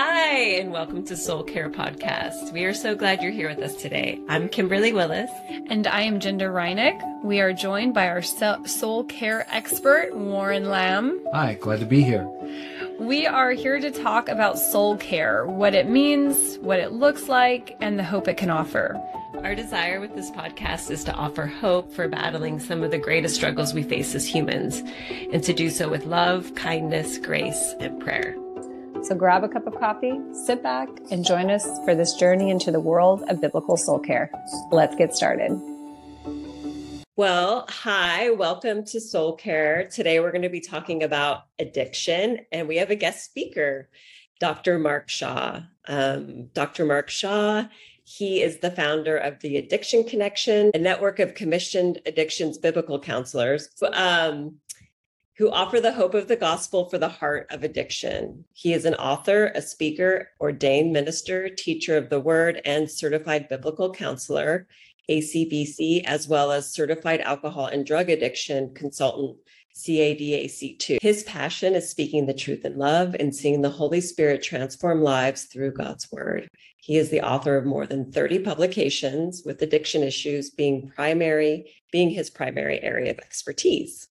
[0.00, 2.52] Hi, and welcome to Soul Care Podcast.
[2.52, 4.20] We are so glad you're here with us today.
[4.28, 5.28] I'm Kimberly Willess.
[5.66, 7.24] And I am Jinda Reinig.
[7.24, 11.20] We are joined by our soul care expert, Warren Lamb.
[11.32, 12.28] Hi, glad to be here.
[13.00, 17.76] We are here to talk about soul care, what it means, what it looks like,
[17.80, 18.96] and the hope it can offer.
[19.42, 23.34] Our desire with this podcast is to offer hope for battling some of the greatest
[23.34, 24.80] struggles we face as humans,
[25.32, 28.36] and to do so with love, kindness, grace, and prayer.
[29.08, 32.70] So grab a cup of coffee, sit back, and join us for this journey into
[32.70, 34.30] the world of biblical soul care.
[34.70, 35.58] Let's get started.
[37.16, 39.88] Well, hi, welcome to Soul Care.
[39.88, 43.88] Today we're going to be talking about addiction, and we have a guest speaker,
[44.40, 44.78] Dr.
[44.78, 45.62] Mark Shaw.
[45.86, 46.84] Um, Dr.
[46.84, 47.64] Mark Shaw,
[48.04, 53.70] he is the founder of the Addiction Connection, a network of commissioned addictions biblical counselors.
[53.90, 54.56] Um,
[55.38, 58.44] who offer the hope of the gospel for the heart of addiction.
[58.52, 63.92] He is an author, a speaker, ordained minister, teacher of the word, and certified biblical
[63.92, 64.66] counselor,
[65.08, 69.38] ACBC, as well as certified alcohol and drug addiction consultant,
[69.76, 71.00] CADAC2.
[71.00, 75.44] His passion is speaking the truth in love and seeing the Holy Spirit transform lives
[75.44, 76.48] through God's word.
[76.80, 82.10] He is the author of more than 30 publications with addiction issues being primary being
[82.10, 84.08] his primary area of expertise.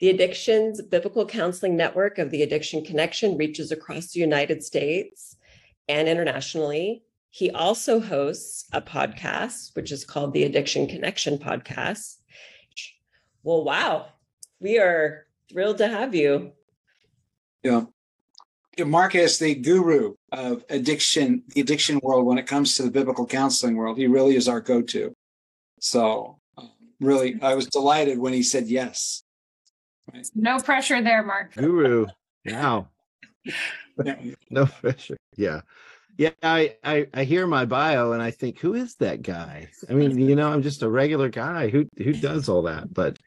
[0.00, 5.36] The Addictions Biblical Counseling Network of the Addiction Connection reaches across the United States
[5.88, 7.02] and internationally.
[7.30, 12.18] He also hosts a podcast, which is called the Addiction Connection Podcast.
[13.42, 14.06] Well, wow,
[14.60, 16.52] we are thrilled to have you.
[17.64, 17.86] Yeah.
[18.78, 23.26] Mark is the guru of addiction, the addiction world when it comes to the biblical
[23.26, 23.98] counseling world.
[23.98, 25.12] He really is our go to.
[25.80, 29.24] So, um, really, I was delighted when he said yes.
[30.12, 30.26] Right.
[30.34, 31.54] No pressure there, Mark.
[31.54, 32.06] Guru.
[32.46, 32.88] Wow.
[34.50, 35.18] no pressure.
[35.36, 35.60] Yeah.
[36.16, 39.68] Yeah, I, I I hear my bio and I think, who is that guy?
[39.90, 43.18] I mean, you know, I'm just a regular guy who who does all that, but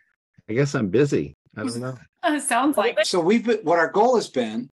[0.49, 1.35] I guess I'm busy.
[1.55, 1.97] I don't know.
[2.23, 3.19] Uh, sounds like so.
[3.19, 4.69] We've been, what our goal has been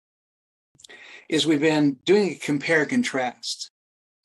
[1.29, 3.69] is we've been doing a compare contrast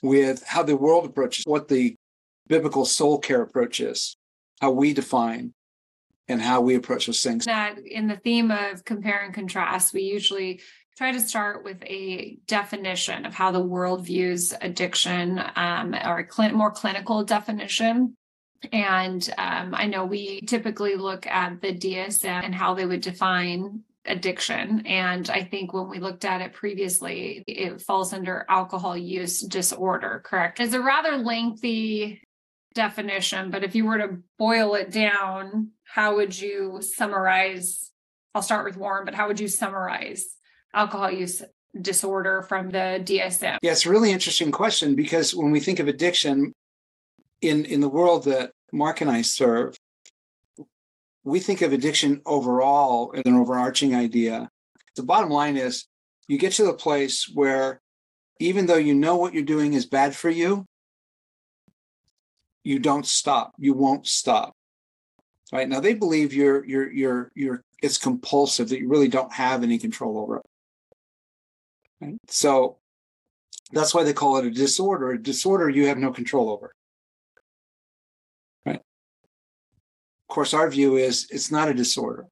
[0.03, 1.96] with how the world approaches what the
[2.47, 4.16] biblical soul care approach is,
[4.62, 5.51] how we define
[6.27, 7.45] and how we approach those things.
[7.45, 10.61] That in the theme of compare and contrast, we usually
[10.97, 16.31] try to start with a definition of how the world views addiction um, or a
[16.31, 18.15] cl- more clinical definition.
[18.71, 23.83] And um, I know we typically look at the DSM and how they would define
[24.05, 24.88] addiction.
[24.88, 30.23] And I think when we looked at it previously, it falls under alcohol use disorder,
[30.25, 30.59] correct?
[30.59, 32.21] It's a rather lengthy
[32.73, 37.92] definition, but if you were to boil it down, how would you summarize?
[38.36, 40.25] I'll start with Warren, but how would you summarize
[40.74, 41.42] alcohol use
[41.80, 43.58] disorder from the DSM?
[43.62, 46.53] Yeah, it's a really interesting question because when we think of addiction
[47.42, 49.75] in, in the world that Mark and I serve,
[51.24, 54.50] we think of addiction overall as an overarching idea.
[54.96, 55.86] The bottom line is
[56.28, 57.81] you get to the place where
[58.40, 60.66] even though you know what you're doing is bad for you,
[62.64, 63.54] you don't stop.
[63.58, 64.54] You won't stop.
[65.52, 69.63] Right now, they believe you're you're you're you're it's compulsive that you really don't have
[69.63, 70.46] any control over it.
[72.02, 72.18] Right?
[72.28, 72.78] So
[73.72, 75.12] that's why they call it a disorder.
[75.12, 76.74] A disorder you have no control over.
[78.66, 78.75] Right.
[78.75, 82.28] Of course, our view is it's not a disorder.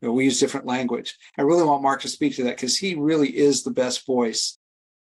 [0.00, 1.18] We use different language.
[1.36, 4.56] I really want Mark to speak to that because he really is the best voice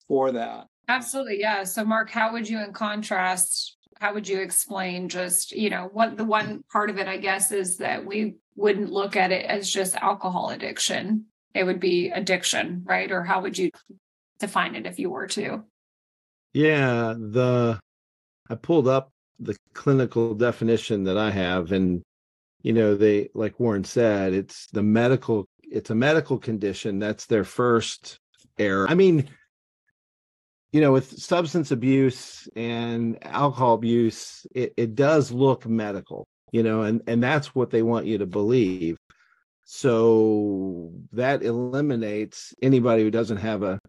[0.08, 0.68] for that.
[0.88, 1.64] Absolutely, yeah.
[1.64, 6.18] So, Mark, how would you, in contrast, how would you explain just you know what
[6.18, 9.70] the one part of it i guess is that we wouldn't look at it as
[9.70, 11.26] just alcohol addiction.
[11.54, 13.12] It would be addiction right?
[13.12, 13.70] Or how would you
[14.40, 15.64] define it if you were to?
[16.54, 17.80] Yeah the
[18.50, 22.02] i pulled up the clinical definition that i have and
[22.62, 27.00] you know they like warren said it's the medical it's a medical condition.
[27.00, 28.20] That's their first
[28.58, 28.88] error.
[28.90, 29.30] I mean
[30.76, 36.82] you know with substance abuse and alcohol abuse it, it does look medical you know
[36.82, 38.98] and and that's what they want you to believe.
[39.64, 43.80] So that eliminates anybody who doesn't have a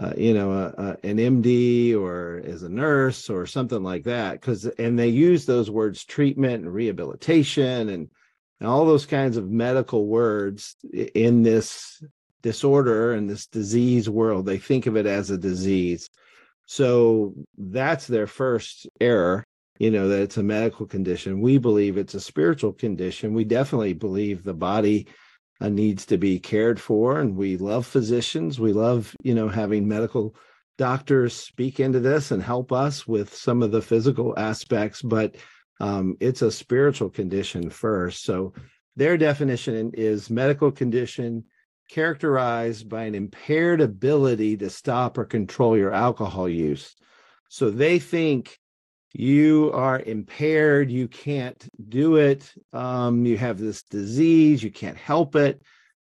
[0.00, 4.32] uh, you know a, a, an md or is a nurse or something like that
[4.32, 8.10] because and they use those words treatment and rehabilitation and,
[8.58, 12.02] and all those kinds of medical words in this
[12.42, 14.44] disorder and this disease world.
[14.44, 16.10] They think of it as a disease
[16.72, 19.44] so that's their first error,
[19.78, 21.42] you know, that it's a medical condition.
[21.42, 23.34] We believe it's a spiritual condition.
[23.34, 25.06] We definitely believe the body
[25.60, 29.86] uh, needs to be cared for and we love physicians we love you know having
[29.86, 30.34] medical
[30.76, 35.36] doctors speak into this and help us with some of the physical aspects but
[35.78, 38.52] um, it's a spiritual condition first so
[38.96, 41.44] their definition is medical condition
[41.88, 46.94] characterized by an impaired ability to stop or control your alcohol use.
[47.48, 48.58] So they think
[49.14, 55.36] you are impaired you can't do it um, you have this disease you can't help
[55.36, 55.60] it.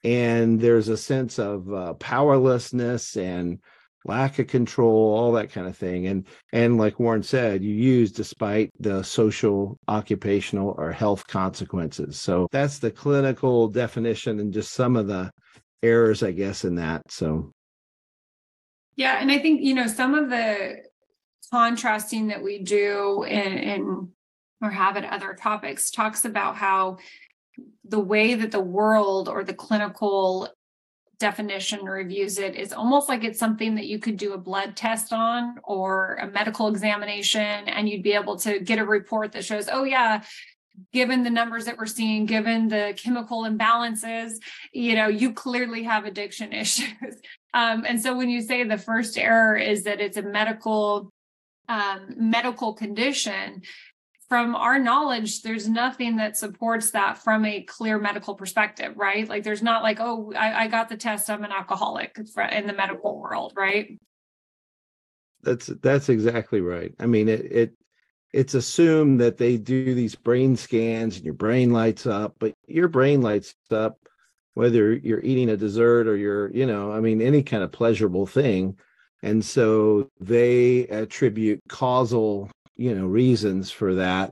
[0.04, 3.60] And there's a sense of uh, powerlessness and
[4.06, 8.12] lack of control all that kind of thing and and like warren said you use
[8.12, 12.20] despite the social occupational or health consequences.
[12.20, 15.32] So that's the clinical definition and just some of the
[15.84, 17.52] errors i guess in that so.
[18.96, 20.84] Yeah and i think you know some of the
[21.52, 24.10] contrasting that we do in, in
[24.62, 26.98] or have at other topics talks about how
[27.86, 30.50] the way that the world or the clinical
[31.20, 35.12] definition reviews it is almost like it's something that you could do a blood test
[35.12, 39.68] on or a medical examination and you'd be able to get a report that shows
[39.72, 40.22] oh yeah
[40.94, 44.34] given the numbers that we're seeing given the chemical imbalances
[44.72, 47.16] you know you clearly have addiction issues.
[47.54, 51.12] Um, and so when you say the first error is that it's a medical
[51.68, 53.62] um, medical condition
[54.30, 59.28] from our knowledge there's nothing that supports that from a clear medical perspective right?
[59.28, 62.18] Like there's not like oh i, I got the test i'm an alcoholic
[62.52, 64.00] in the medical world right?
[65.42, 66.94] That's that's exactly right.
[67.00, 67.74] I mean it, it
[68.32, 72.88] it's assumed that they do these brain scans and your brain lights up but your
[72.88, 73.98] brain lights up
[74.54, 78.28] whether you're eating a dessert or you're you know i mean any kind of pleasurable
[78.28, 78.78] thing.
[79.22, 82.50] And so they attribute causal
[82.80, 84.32] you know reasons for that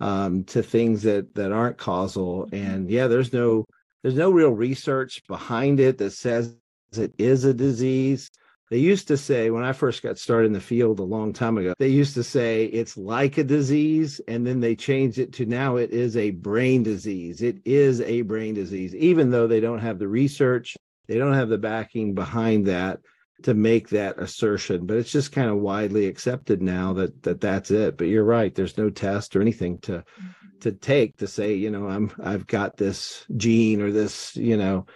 [0.00, 2.46] um, to things that that aren't causal.
[2.46, 2.54] Mm-hmm.
[2.54, 3.66] and yeah there's no
[4.02, 6.54] there's no real research behind it that says
[6.96, 8.30] it is a disease.
[8.70, 11.56] They used to say when i first got started in the field a long time
[11.56, 15.46] ago they used to say it's like a disease and then they changed it to
[15.46, 17.42] now it is a brain disease.
[17.42, 20.76] It is a brain disease even though they don't have the research
[21.08, 23.00] they don't have the backing behind that
[23.42, 27.70] to make that assertion but it's just kind of widely accepted now that that that's
[27.70, 27.96] it.
[27.96, 30.58] But you're right there's no test or anything to mm-hmm.
[30.60, 34.86] to take to say you know i'm i've got this gene or this you know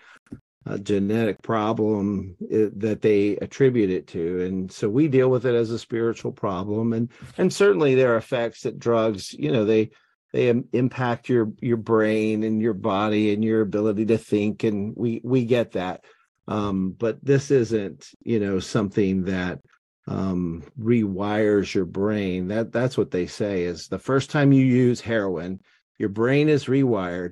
[0.66, 4.42] a genetic problem eh, that they attribute it to.
[4.42, 6.92] And so we deal with it as a spiritual problem.
[6.92, 9.90] And and certainly there are effects that drugs you know they
[10.32, 14.64] they impact your your brain and your body and your ability to think.
[14.64, 16.04] And we we get that
[16.48, 19.60] um, but this isn't you know something that
[20.08, 22.48] um, rewires your brain.
[22.48, 25.60] That that's what they say is the first time you use heroin
[25.98, 27.30] your brain is rewired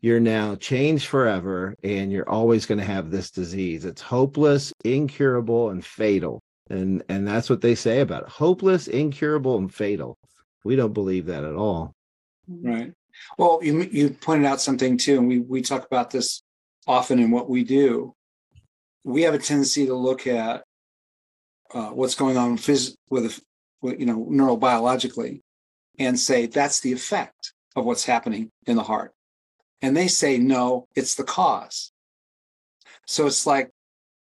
[0.00, 3.84] you're now changed forever and you're always going to have this disease.
[3.84, 6.42] It's hopeless incurable and fatal.
[6.68, 10.16] And and that's what they say about it hopeless incurable and fatal.
[10.64, 11.94] We don't believe that at all.
[12.48, 12.92] Right.
[13.36, 16.42] Well you you pointed out something too and we we talk about this
[16.86, 18.14] often in what we do
[19.04, 20.64] we have a tendency to look at
[21.72, 23.40] uh, what's going on phys- with,
[23.80, 25.40] with, you know, neurobiologically
[25.98, 29.12] and say that's the effect of what's happening in the heart.
[29.82, 31.92] And they say, no, it's the cause.
[33.06, 33.70] So it's like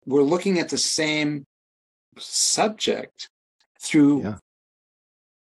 [0.07, 1.45] we're looking at the same
[2.19, 3.29] subject
[3.81, 4.39] through, yeah.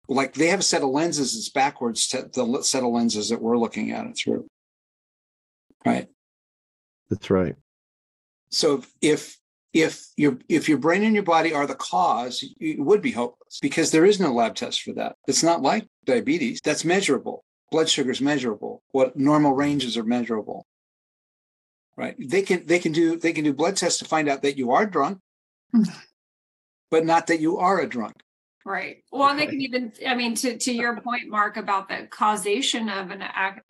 [0.08, 3.40] like they have a set of lenses that's backwards to the set of lenses that
[3.40, 4.46] we're looking at it through.
[5.84, 6.08] Right.
[7.10, 7.56] That's right.
[8.54, 9.38] So if
[9.72, 13.58] if your if your brain and your body are the cause, it would be hopeless
[13.60, 15.16] because there is no lab test for that.
[15.26, 16.60] It's not like diabetes.
[16.62, 17.44] That's measurable.
[17.72, 18.82] Blood sugar is measurable.
[18.92, 20.66] What normal ranges are measurable.
[21.96, 22.14] Right.
[22.18, 24.70] They can they can do they can do blood tests to find out that you
[24.70, 25.18] are drunk,
[25.74, 25.88] mm.
[26.90, 28.16] but not that you are a drunk.
[28.66, 29.04] Right.
[29.12, 32.88] Well, and they can even, I mean, to, to your point, Mark, about the causation
[32.88, 33.22] of an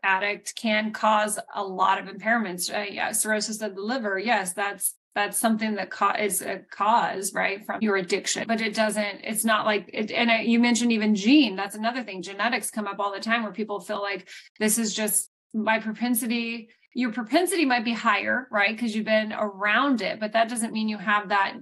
[0.05, 2.73] addict can cause a lot of impairments.
[2.73, 4.21] Uh, yeah, cirrhosis of the liver.
[4.21, 8.75] Yes, that's that's something that co- is a cause right from your addiction but it
[8.75, 12.71] doesn't it's not like it, and I, you mentioned even gene that's another thing genetics
[12.71, 17.13] come up all the time where people feel like this is just my propensity your
[17.13, 20.99] propensity might be higher right because you've been around it but that doesn't mean you
[20.99, 21.55] have that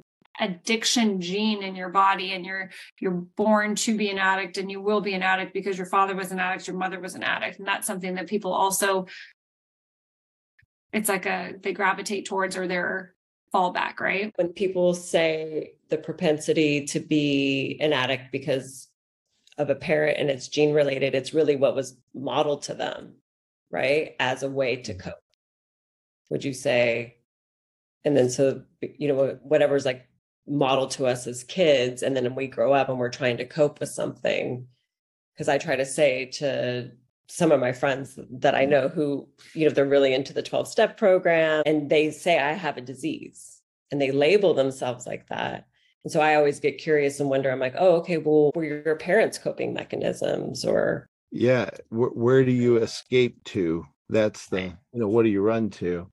[0.42, 2.70] addiction gene in your body and you're
[3.00, 6.14] you're born to be an addict and you will be an addict because your father
[6.14, 9.06] was an addict your mother was an addict and that's something that people also
[10.92, 13.14] it's like a they gravitate towards or their
[13.54, 18.88] fallback right when people say the propensity to be an addict because
[19.58, 23.14] of a parent and it's gene related it's really what was modeled to them
[23.70, 25.08] right as a way to mm-hmm.
[25.08, 25.18] cope
[26.32, 27.18] would you say?
[28.06, 30.08] And then so, you know, whatever's like
[30.46, 33.80] modeled to us as kids, and then we grow up and we're trying to cope
[33.80, 34.66] with something.
[35.34, 36.90] Because I try to say to
[37.32, 38.70] some of my friends that I mm-hmm.
[38.70, 42.52] know who, you know, they're really into the 12 step program and they say, I
[42.52, 45.66] have a disease and they label themselves like that.
[46.04, 48.96] And so I always get curious and wonder, I'm like, oh, okay, well, were your
[48.96, 51.08] parents' coping mechanisms or?
[51.30, 51.70] Yeah.
[51.88, 53.86] Where, where do you escape to?
[54.10, 54.72] That's the, eh.
[54.92, 56.10] you know, what do you run to?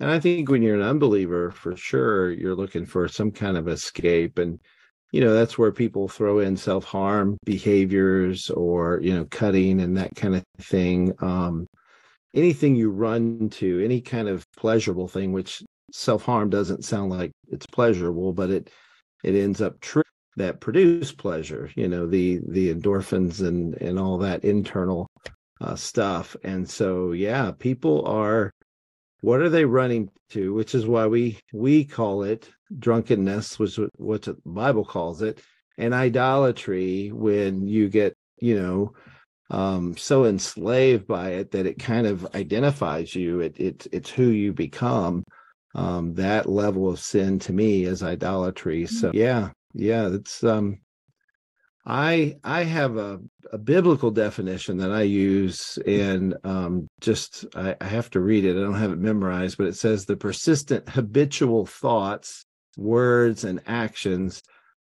[0.00, 3.68] And I think when you're an unbeliever, for sure, you're looking for some kind of
[3.68, 4.38] escape.
[4.38, 4.60] And
[5.12, 10.14] you know that's where people throw in self-harm behaviors or you know cutting and that
[10.14, 11.66] kind of thing um
[12.34, 15.62] anything you run to any kind of pleasurable thing which
[15.92, 18.70] self-harm doesn't sound like it's pleasurable but it
[19.24, 19.74] it ends up
[20.36, 25.08] that produce pleasure you know the the endorphins and and all that internal
[25.62, 28.50] uh, stuff and so yeah people are
[29.26, 34.22] what are they running to which is why we we call it drunkenness was what
[34.22, 35.40] the bible calls it
[35.78, 38.92] and idolatry when you get you know
[39.50, 43.40] um so enslaved by it that it kind of identifies you.
[43.40, 45.24] It, it it's who you become.
[45.74, 48.86] Um that level of sin to me is idolatry.
[48.86, 50.78] So yeah yeah it's um
[51.86, 53.20] I I have a,
[53.52, 58.56] a biblical definition that I use, and um, just I, I, have to read it.
[58.56, 62.44] I don't have it memorized, but it says the persistent habitual thoughts,
[62.76, 64.42] words, and actions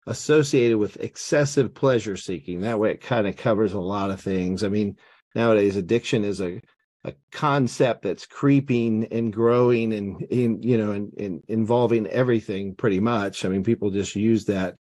[0.08, 2.62] associated with excessive pleasure seeking.
[2.62, 4.64] That way, it kind of covers a lot of things.
[4.64, 4.96] I mean,
[5.36, 6.60] nowadays addiction is a
[7.06, 13.00] a concept that's creeping and growing and in you know and, and involving everything pretty
[13.00, 13.46] much.
[13.46, 14.76] I mean, people just use that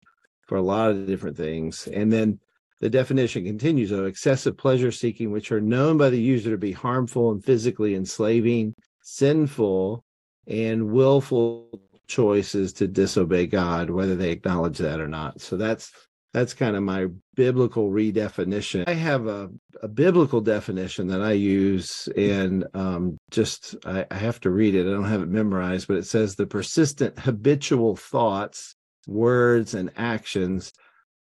[0.46, 1.86] for a lot of different things.
[1.86, 2.40] And then
[2.80, 6.72] the definition continues of excessive pleasure seeking, which are known by the user to be
[6.72, 10.04] harmful and physically enslaving, sinful,
[10.46, 15.40] and willful choices to disobey God, whether they acknowledge that or not.
[15.40, 15.90] So that's
[16.32, 18.84] that's kind of my biblical redefinition.
[18.86, 19.48] I have a,
[19.82, 24.86] a biblical definition that I use, and um, just I, I have to read it.
[24.86, 28.75] I don't have it memorized, but it says the persistent habitual thoughts
[29.06, 30.72] words, and actions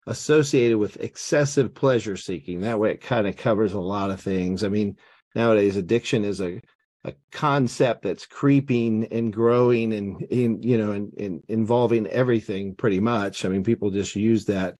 [0.07, 2.62] associated with excessive pleasure seeking.
[2.62, 4.63] That way, it kind of covers a lot of things.
[4.63, 4.98] I mean,
[5.36, 6.62] nowadays, addiction is a
[7.05, 13.00] a concept that's creeping and growing and in you know and, and involving everything pretty
[13.00, 14.75] much i mean people just use that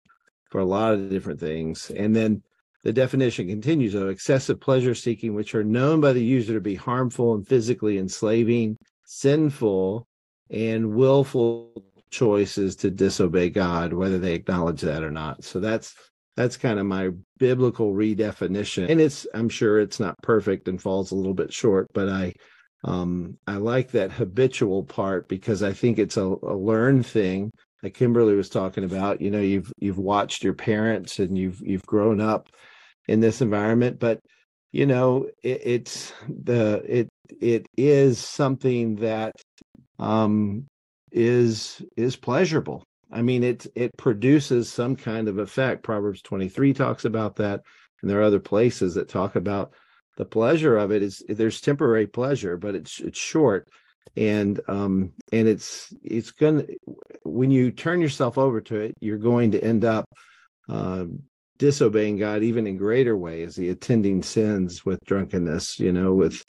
[0.50, 2.42] for a lot of different things and then
[2.84, 6.76] the definition continues of excessive pleasure seeking which are known by the user to be
[6.76, 10.06] harmful and physically enslaving sinful
[10.50, 11.72] and willful
[12.12, 15.44] choices to disobey God, whether they acknowledge that or not.
[15.44, 15.96] So that's
[16.36, 18.90] that's kind of my biblical redefinition.
[18.90, 22.34] And it's I'm sure it's not perfect and falls a little bit short, but I
[22.84, 27.52] um I like that habitual part because I think it's a, a learned thing
[27.84, 29.22] like Kimberly was talking about.
[29.22, 32.50] You know, you've you've watched your parents and you've you've grown up
[33.08, 34.20] in this environment, but
[34.72, 37.10] you know, it, it's the it
[37.42, 39.34] it is something that
[39.98, 40.66] um
[41.12, 42.84] is is pleasurable.
[43.12, 45.84] I mean, it it produces some kind of effect.
[45.84, 47.62] Proverbs 23 talks about that,
[48.02, 49.74] and there are other places that talk about
[50.18, 53.68] the pleasure of it is there's temporary pleasure, but it's it's short.
[54.18, 56.66] And um and it's it's gonna
[57.24, 60.06] when you turn yourself over to it, you're going to end up
[60.68, 61.06] uh,
[61.58, 66.44] disobeying God even in greater ways, the attending sins with drunkenness, you know, with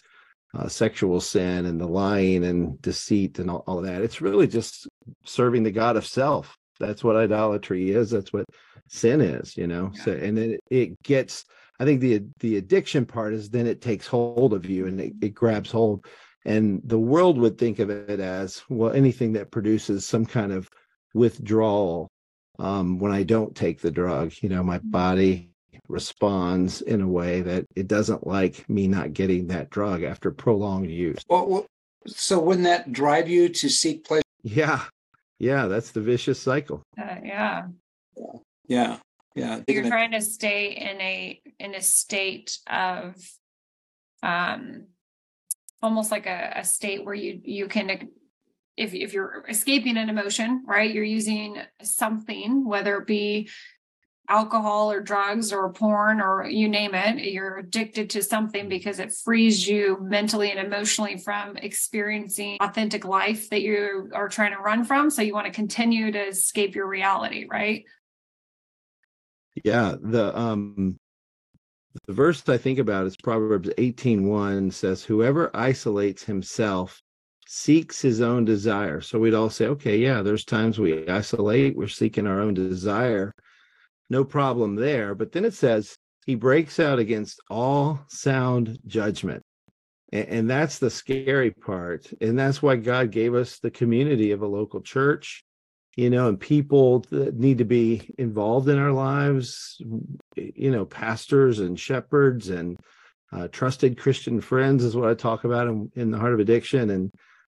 [0.57, 4.03] uh, sexual sin and the lying and deceit and all, all of that.
[4.03, 4.89] It's really just
[5.25, 6.57] serving the God of self.
[6.79, 8.11] That's what idolatry is.
[8.11, 8.47] That's what
[8.89, 9.93] sin is, you know.
[9.95, 10.03] Yeah.
[10.03, 11.45] So and then it, it, gets.
[11.79, 15.13] I think the the addiction part is then it takes hold of you and it,
[15.21, 16.05] it grabs hold.
[16.45, 20.69] And the world would think of it as well anything that produces some kind of
[21.13, 22.11] withdrawal
[22.59, 24.33] um, when I don't take the drug.
[24.41, 24.91] You know, my mm-hmm.
[24.91, 25.51] body
[25.91, 30.91] responds in a way that it doesn't like me not getting that drug after prolonged
[30.91, 31.23] use.
[31.29, 31.67] Well, well,
[32.07, 34.23] so wouldn't that drive you to seek pleasure?
[34.43, 34.85] Yeah.
[35.39, 35.67] Yeah.
[35.67, 36.83] That's the vicious cycle.
[36.99, 37.67] Uh, yeah.
[38.69, 38.99] Yeah.
[39.35, 39.61] Yeah.
[39.67, 43.17] You're trying to stay in a in a state of
[44.23, 44.87] um
[45.83, 48.09] almost like a, a state where you you can
[48.77, 50.93] if if you're escaping an emotion, right?
[50.93, 53.49] You're using something, whether it be
[54.31, 59.13] alcohol or drugs or porn or you name it, you're addicted to something because it
[59.13, 64.85] frees you mentally and emotionally from experiencing authentic life that you are trying to run
[64.85, 65.11] from.
[65.11, 67.85] So you want to continue to escape your reality, right?
[69.65, 69.97] Yeah.
[70.01, 70.99] The um
[72.07, 77.03] the verse I think about is Proverbs 18:1 says, Whoever isolates himself
[77.53, 79.01] seeks his own desire.
[79.01, 83.35] So we'd all say, okay, yeah, there's times we isolate, we're seeking our own desire.
[84.11, 85.15] No problem there.
[85.15, 89.43] But then it says, he breaks out against all sound judgment.
[90.13, 92.13] And, and that's the scary part.
[92.21, 95.45] And that's why God gave us the community of a local church
[95.97, 99.81] you know, and people that need to be involved in our lives,
[100.37, 102.79] you know, pastors and shepherds and
[103.33, 106.91] uh, trusted Christian friends is what I talk about in, in the heart of addiction.
[106.91, 107.11] And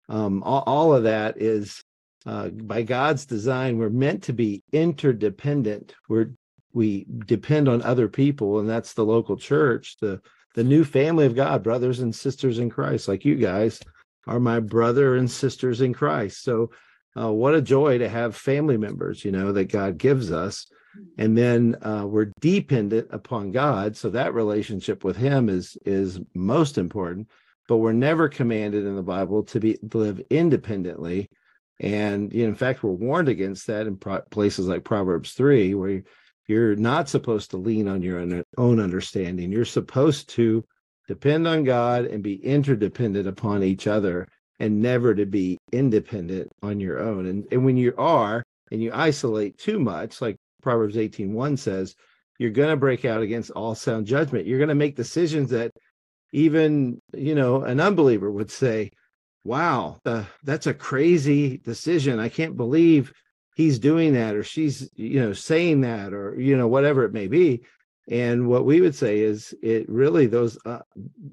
[0.08, 1.82] um, all, all, of that is
[2.24, 3.78] uh, by God's design.
[3.78, 5.94] We're meant to be interdependent.
[6.08, 6.30] We're
[6.76, 10.20] we depend on other people, and that's the local church, the
[10.54, 13.80] the new family of God, brothers and sisters in Christ, like you guys
[14.26, 16.42] are my brother and sisters in Christ.
[16.42, 16.70] So
[17.18, 20.66] uh, what a joy to have family members, you know, that God gives us.
[21.16, 26.76] And then uh, we're dependent upon God, so that relationship with Him is is most
[26.76, 27.30] important.
[27.68, 31.28] But we're never commanded in the Bible to be to live independently,
[31.80, 35.74] and you know, in fact, we're warned against that in pro- places like Proverbs three,
[35.74, 36.02] where
[36.46, 39.50] you're not supposed to lean on your own understanding.
[39.50, 40.64] You're supposed to
[41.08, 46.80] depend on God and be interdependent upon each other and never to be independent on
[46.80, 47.26] your own.
[47.26, 51.94] And, and when you are and you isolate too much, like Proverbs 18 1 says,
[52.38, 54.46] you're going to break out against all sound judgment.
[54.46, 55.72] You're going to make decisions that
[56.32, 58.90] even, you know, an unbeliever would say,
[59.44, 62.18] wow, uh, that's a crazy decision.
[62.18, 63.12] I can't believe
[63.56, 67.26] he's doing that or she's, you know, saying that or, you know, whatever it may
[67.26, 67.62] be.
[68.08, 70.82] And what we would say is it really those uh,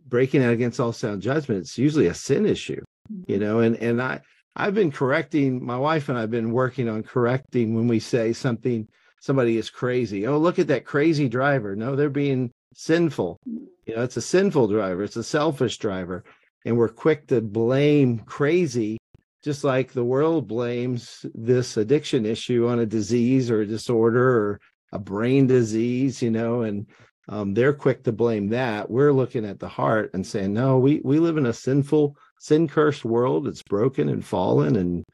[0.07, 2.81] breaking out against all sound judgment, it's usually a sin issue
[3.27, 4.19] you know and and i
[4.55, 8.87] i've been correcting my wife and i've been working on correcting when we say something
[9.23, 10.27] somebody is crazy.
[10.27, 11.77] Oh look at that crazy driver.
[11.77, 13.39] No they're being sinful.
[13.45, 15.03] You know it's a sinful driver.
[15.03, 16.25] It's a selfish driver.
[16.65, 18.97] And we're quick to blame crazy
[19.43, 24.61] just like the world blames this addiction issue on a disease or a disorder or
[24.91, 26.87] a brain disease you know and
[27.29, 31.01] um, they're quick to blame that we're looking at the heart and saying no we
[31.03, 33.47] we live in a sinful sin cursed world.
[33.47, 35.05] It's broken and fallen, and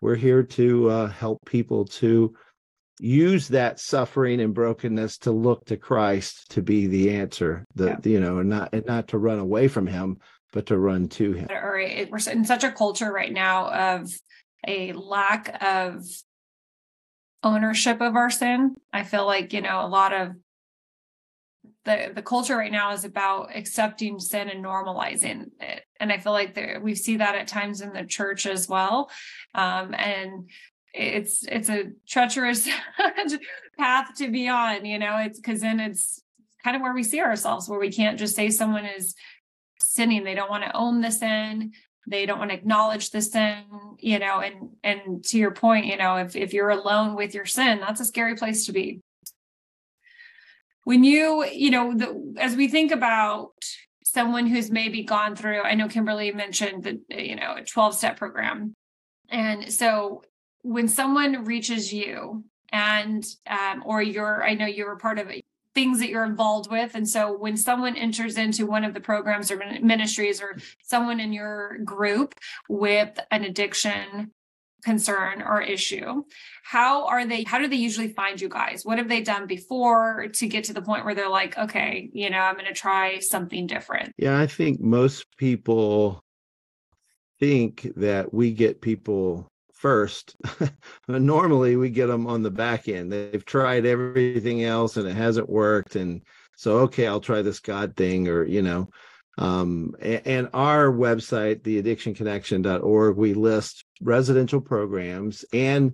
[0.00, 2.32] we're here to uh, help people to
[3.00, 7.64] use that suffering and brokenness to look to Christ to be the answer.
[7.74, 7.96] The yeah.
[8.04, 10.18] you know, and not and not to run away from Him,
[10.56, 11.48] but to run to Him.
[11.50, 11.72] Or
[12.10, 14.10] we're in such a culture right now of
[14.66, 16.02] a lack of
[17.42, 18.74] ownership of our sin.
[18.90, 20.32] I feel like you know a lot of
[21.84, 26.32] the the culture right now is about accepting sin and normalizing it and i feel
[26.32, 29.08] like there, we see that at times in the church as well
[29.54, 30.50] um, and
[30.92, 32.68] it's it's a treacherous
[33.78, 36.22] path to be on you know it's because then it's
[36.64, 39.14] kind of where we see ourselves where we can't just say someone is
[39.80, 40.24] sinning.
[40.24, 41.72] They don't want to own the sin.
[42.08, 43.64] They don't want to acknowledge the sin
[44.00, 47.46] you know and and to your point you know if if you're alone with your
[47.46, 49.00] sin that's a scary place to be.
[50.84, 53.52] When you you know the, as we think about
[54.04, 58.16] someone who's maybe gone through i know kimberly mentioned the you know a 12 step
[58.16, 58.74] program.
[59.28, 60.22] And so
[60.62, 65.30] when someone reaches you and um, or you're i know you're a part of
[65.76, 66.94] things that you're involved with.
[66.94, 71.34] And so when someone enters into one of the programs or ministries or someone in
[71.34, 72.34] your group
[72.66, 74.32] with an addiction
[74.82, 76.22] concern or issue
[76.62, 78.84] how are they how do they usually find you guys?
[78.84, 82.30] What have they done before to get to the point where they're like okay you
[82.30, 86.22] know i'm going to try something different yeah i think most people
[87.40, 90.36] think that we get people first
[91.08, 93.12] normally we get them on the back end.
[93.12, 96.22] They've tried everything else and it hasn't worked and
[96.56, 98.88] so okay i'll try this god thing or you know
[99.38, 105.92] um, and, our website, theaddictionconnection.org, we list residential programs and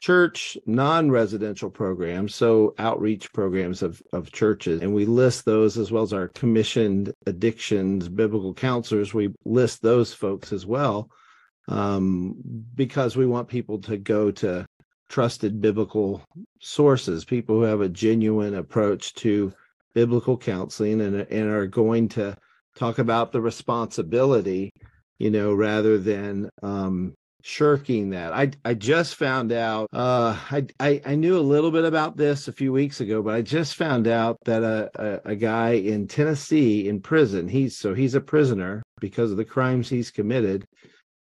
[0.00, 6.02] church non-residential programs so outreach programs of, of churches and we list those as well
[6.02, 11.08] as our commissioned addictions biblical counselors we list those folks as well
[11.68, 12.34] um,
[12.74, 14.66] because we want people to go to
[15.08, 16.22] trusted biblical
[16.60, 19.52] sources people who have a genuine approach to
[19.94, 22.36] biblical counseling and, and are going to
[22.76, 24.70] talk about the responsibility,
[25.18, 28.32] you know, rather than um, shirking that.
[28.32, 29.88] I I just found out.
[29.92, 33.34] Uh, I, I, I knew a little bit about this a few weeks ago, but
[33.34, 37.48] I just found out that a, a, a guy in Tennessee in prison.
[37.48, 40.64] He's so he's a prisoner because of the crimes he's committed.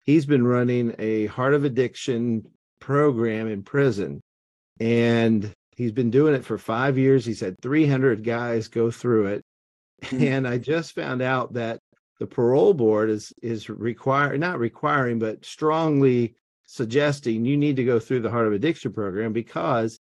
[0.03, 2.43] He's been running a heart of addiction
[2.79, 4.21] program in prison,
[4.79, 7.25] and he's been doing it for five years.
[7.25, 9.41] He's had 300 guys go through it
[10.03, 10.21] Mhm.
[10.21, 11.79] and I just found out that
[12.19, 16.35] the parole board is is require not requiring but strongly
[16.65, 19.99] suggesting you need to go through the heart of addiction program because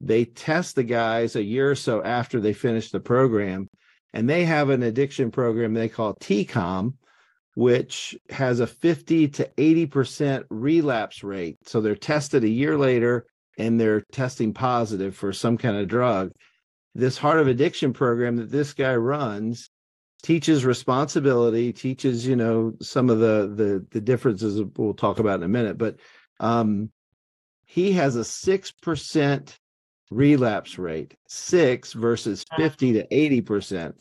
[0.00, 3.68] they test the guys a year or so after they finish the program
[4.12, 6.94] and they have an addiction program they call TCOM
[7.60, 11.58] which has a 50 to 80% relapse rate.
[11.66, 13.26] So they're tested a year later
[13.58, 16.32] and they're testing positive for some kind of drug.
[16.94, 19.68] This heart of addiction program that this guy runs
[20.22, 25.44] teaches responsibility teaches you know some of the the the differences we'll talk about in
[25.44, 25.96] a minute but
[26.40, 26.90] um
[27.64, 29.56] he has a 6%
[30.10, 33.94] relapse rate 6 versus 50 to 80%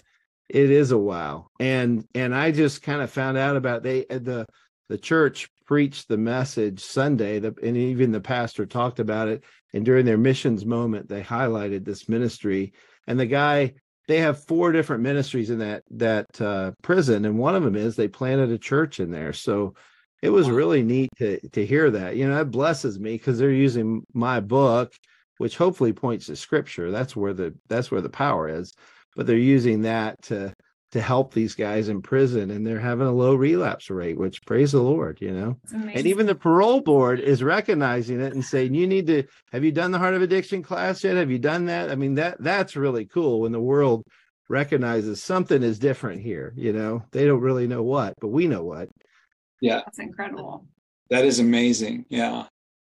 [0.50, 4.20] it is a wow and and i just kind of found out about they uh,
[4.20, 4.46] the
[4.90, 9.44] the church preached the message sunday the, and even the pastor talked about it.
[9.74, 12.74] And during their missions moment they highlighted this ministry.
[13.08, 13.74] And the guy
[14.08, 17.26] they have four different ministries in that that uh, prison.
[17.26, 19.34] And one of them is they planted a church in there.
[19.34, 19.76] So
[20.24, 22.16] it was really neat to to hear that.
[22.16, 24.94] You know that blesses me because they're using my book
[25.38, 26.92] which hopefully points to scripture.
[26.92, 28.74] That's where the that's where the power is
[29.15, 30.54] but they're using that to
[30.91, 34.72] to help these guys in prison and they're having a low relapse rate which praise
[34.72, 35.56] the lord you know?
[35.72, 39.72] And even the parole board is recognizing it and saying you need to have you
[39.72, 41.15] done the heart of addiction class yet?
[41.15, 41.91] Have you done that?
[41.91, 44.04] I mean that that's really cool when the world
[44.50, 47.04] recognizes something is different here you know?
[47.12, 48.89] They don't really know what but we know what.
[49.62, 50.65] Yeah, That's incredible.
[51.12, 52.06] that is amazing.
[52.10, 52.45] Yeah,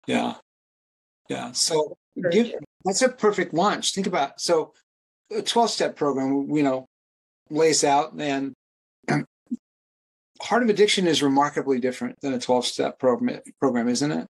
[0.07, 0.35] yeah,
[1.29, 1.53] yeah.
[1.53, 1.99] So
[2.31, 2.53] give,
[2.85, 3.93] that's a perfect launch.
[3.93, 4.73] Think about so
[5.31, 6.87] a 12 step program, you know,
[7.51, 8.53] lays out and
[10.43, 14.27] heart of addiction is remarkably different than a 12 step program, program, isn't it?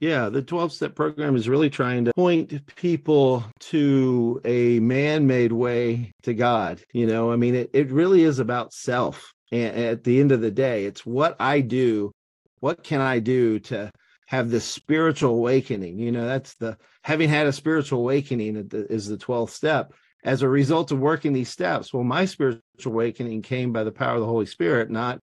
[0.00, 5.50] Yeah, the 12 step program is really trying to point people to a man made
[5.50, 6.80] way to God.
[6.92, 9.32] You know, I mean, it, it really is about self.
[9.50, 12.12] And at the end of the day, it's what I do.
[12.60, 13.90] What can I do to
[14.28, 15.98] have this spiritual awakening?
[15.98, 19.92] You know, that's the having had a spiritual awakening is the 12th step
[20.24, 21.92] as a result of working these steps.
[21.92, 25.20] Well, my spiritual awakening came by the power of the Holy Spirit, not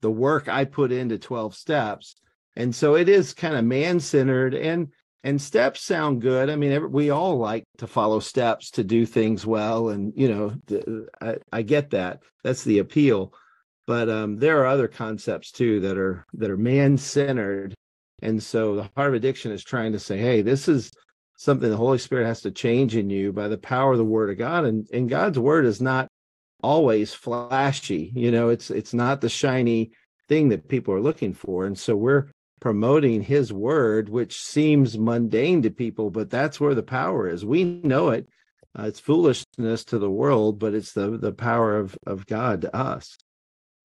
[0.00, 2.16] the work I put into 12 steps
[2.58, 4.88] and so it is kind of man-centered and
[5.24, 9.46] and steps sound good i mean we all like to follow steps to do things
[9.46, 10.54] well and you know
[11.22, 13.32] I, I get that that's the appeal
[13.86, 17.74] but um, there are other concepts too that are that are man-centered
[18.22, 20.90] and so the heart of addiction is trying to say hey this is
[21.36, 24.30] something the holy spirit has to change in you by the power of the word
[24.30, 24.64] of god.
[24.64, 26.08] And and god's word is not
[26.60, 29.92] always flashy you know it's it's not the shiny
[30.28, 31.64] thing that people are looking for.
[31.64, 36.82] And so we're promoting his word which seems mundane to people but that's where the
[36.82, 37.44] power is.
[37.44, 38.28] We know it.
[38.78, 42.76] Uh, it's foolishness to the world but it's the the power of of god to
[42.76, 43.16] us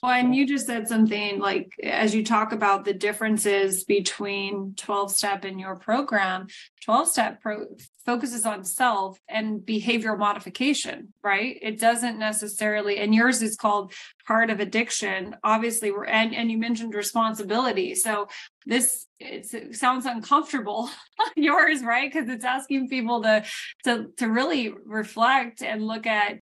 [0.03, 5.13] Well, and you just said something like, as you talk about the differences between 12
[5.13, 6.47] step and your program,
[6.83, 7.67] 12 step pro-
[8.05, 11.57] focuses on self and behavioral modification, right?
[11.61, 13.93] It doesn't necessarily, and yours is called
[14.27, 15.37] heart of addiction.
[15.41, 17.95] Obviously, we're, and, and you mentioned responsibility.
[17.95, 18.27] So
[18.65, 20.89] this it sounds uncomfortable,
[21.37, 22.11] yours, right?
[22.11, 23.45] Because it's asking people to,
[23.85, 26.39] to, to really reflect and look at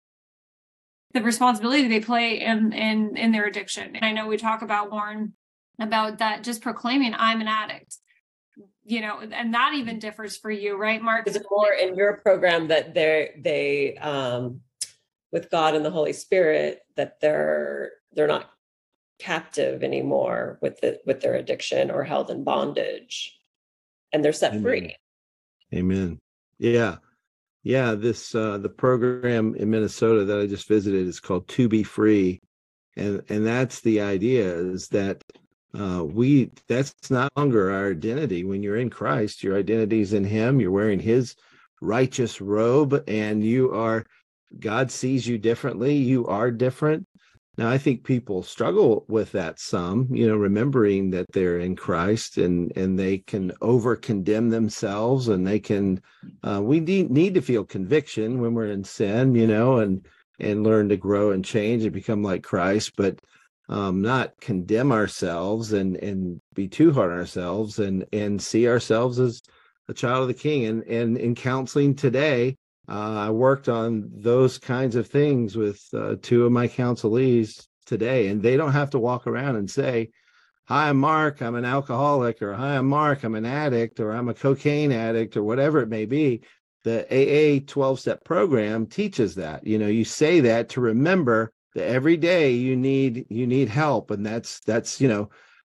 [1.15, 3.95] the responsibility they play in in in their addiction.
[3.95, 5.34] And I know we talk about Warren
[5.80, 7.97] about that just proclaiming I'm an addict.
[8.84, 11.28] You know, and that even differs for you, right, Mark?
[11.28, 14.62] Is it more in your program that they're they um
[15.32, 18.51] with God and the Holy Spirit that they're they're not
[19.17, 23.39] captive anymore with the with their addiction or held in bondage
[24.12, 24.63] and they're set Amen.
[24.63, 24.95] free.
[25.73, 26.19] Amen.
[26.60, 26.97] Yeah.
[27.65, 27.95] Yeah.
[27.95, 32.39] This uh the program in Minnesota that I just visited is called To Be Free.
[32.95, 35.23] And and that's the idea is that
[35.78, 38.43] uh we that's not longer our identity.
[38.43, 40.62] When you're in Christ, your identity is in him.
[40.62, 41.36] You're wearing his
[41.82, 44.06] righteous robe and you are
[44.60, 45.95] God sees you differently.
[45.95, 47.08] You are different.
[47.57, 52.37] Now, I think people struggle with that some, you know, remembering that they're in Christ
[52.37, 56.01] and and they can over condemn themselves and they can.
[56.43, 60.05] Uh, we need need to feel conviction when we're in sin, you know, and
[60.39, 63.19] and learn to grow and change and become like Christ, but
[63.69, 69.17] um, not condemn ourselves and and be too hard on ourselves and and see ourselves
[69.17, 69.41] as
[69.87, 70.65] a child of the King.
[70.65, 76.45] And and in counseling today, I worked on those kinds of things with uh, two
[76.45, 80.11] of my counselees today, and they don't have to walk around and say,
[80.67, 84.29] Hi, I'm Mark, I'm an alcoholic, or Hi, I'm Mark, I'm an addict, or I'm
[84.29, 86.41] a cocaine addict, or whatever it may be.
[86.83, 89.65] the AA 12 step program teaches that.
[89.65, 94.09] You know, you say that to remember that every day you need you need help
[94.11, 95.29] and that's that's you know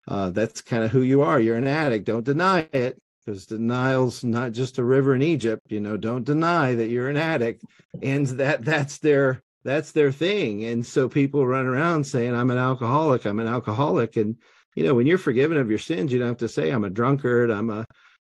[0.07, 4.25] uh, that's kind of who you are you're an addict don't deny it because denial's
[4.25, 7.65] not just a river in egypt you know don't deny that you're an addict.
[8.03, 10.65] And that that's their that's their thing.
[10.65, 14.17] And so people run around saying i'm an alcoholic i'm an alcoholic.
[14.17, 14.37] And
[14.75, 16.91] you know when you're forgiven of your sins you don't have to say i'm a
[16.91, 17.85] drunkard i'm a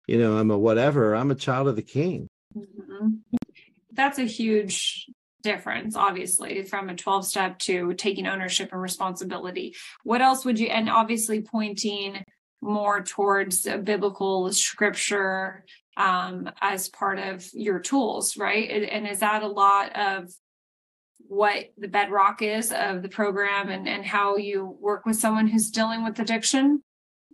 [0.07, 2.27] you know i'm a whatever i'm a child of the king.
[2.57, 3.07] Mm-hmm.
[3.93, 5.05] that's a huge
[5.43, 9.75] difference obviously from a 12 step to taking ownership and responsibility.
[10.03, 12.23] What else would you and obviously pointing
[12.61, 15.63] more towards biblical scripture
[15.97, 18.89] um, as part of your tools right?
[18.89, 20.29] And is that a lot of
[21.27, 25.69] what the bedrock is of the program and, and how you work with someone who's
[25.69, 26.83] dealing with addiction?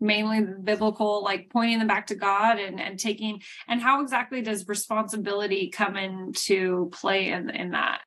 [0.02, 4.42] Mainly the biblical like pointing them back to god and and taking and how exactly
[4.42, 8.02] does responsibility come into play in in that?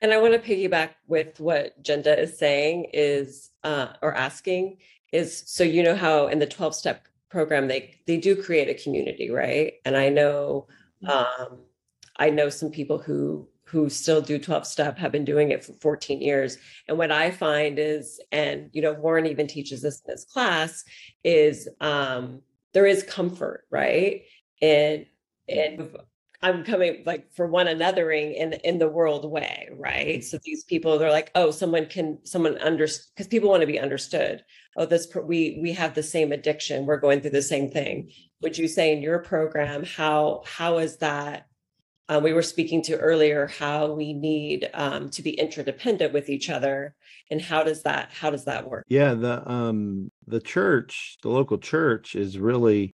[0.00, 4.78] And i want to piggyback with what Jinda is saying is uh or asking
[5.14, 8.82] is so you know how in the 12 step program they they do create a
[8.82, 9.74] community right?
[9.84, 10.66] And i know
[11.02, 11.52] mm-hmm.
[11.52, 11.60] um
[12.16, 15.72] i know some people who who still do 12 step have been doing it for
[15.74, 16.58] 14 years.
[16.88, 20.84] And what i find is and you know warren even teaches this in his class
[21.22, 24.22] is um there is comfort right?
[24.60, 25.06] And
[25.48, 25.96] and
[26.44, 30.24] i'm coming like for one anothering in in the world way right?
[30.24, 33.78] So these people they're like oh someone can someone under because people want to be
[33.78, 34.44] understood.
[34.76, 36.86] Oh this we we have the same addiction.
[36.86, 38.10] We're going through the same thing.
[38.42, 41.46] Would you say in your program how how is that
[42.06, 46.50] uh, we were speaking to earlier how we need um, to be interdependent with each
[46.50, 46.94] other
[47.30, 48.84] and how does that how does that work?
[48.88, 52.94] Yeah the um the church the local church is really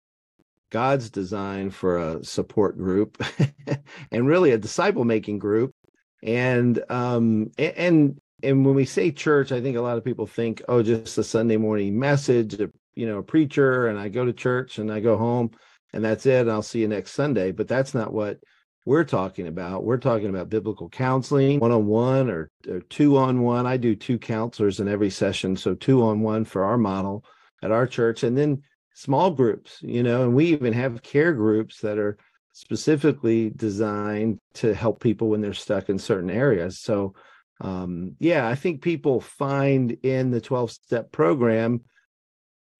[0.75, 3.23] god's design for a support group
[4.11, 5.73] and really a disciple making group
[6.21, 10.61] and um and and when we say church i think a lot of people think
[10.67, 12.59] oh just a sunday morning message
[12.93, 15.49] you know a preacher and i go to church and i go home
[15.93, 18.37] and that's it and i'll see you next sunday but that's not what
[18.85, 19.83] we're talking about.
[19.83, 22.51] We're talking about biblical counseling, one on one or,
[22.87, 23.65] two on one.
[23.65, 25.57] I do two counselors in every session.
[25.57, 27.25] So, two on one for our model
[27.63, 28.21] at our church.
[28.21, 28.61] And then
[28.95, 32.17] small groups, you know, and we even have care groups that are
[32.53, 36.79] specifically designed to help people when they're stuck in certain areas.
[36.79, 37.13] So,
[37.59, 41.81] um, yeah, I think people find in the 12 step program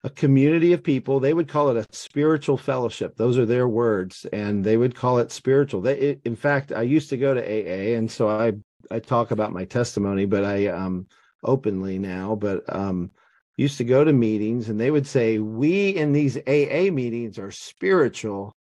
[0.06, 1.20] a community of people.
[1.20, 3.18] They would call it a spiritual fellowship.
[3.18, 5.82] Those are their words and they would call it spiritual.
[5.82, 8.54] They it, in fact i used to go to aa and so i
[8.90, 11.08] i talk about my testimony but i um
[11.44, 13.12] openly now but um
[13.58, 17.52] used to go to meetings and they would say we in these aa meetings are
[17.52, 18.56] spiritual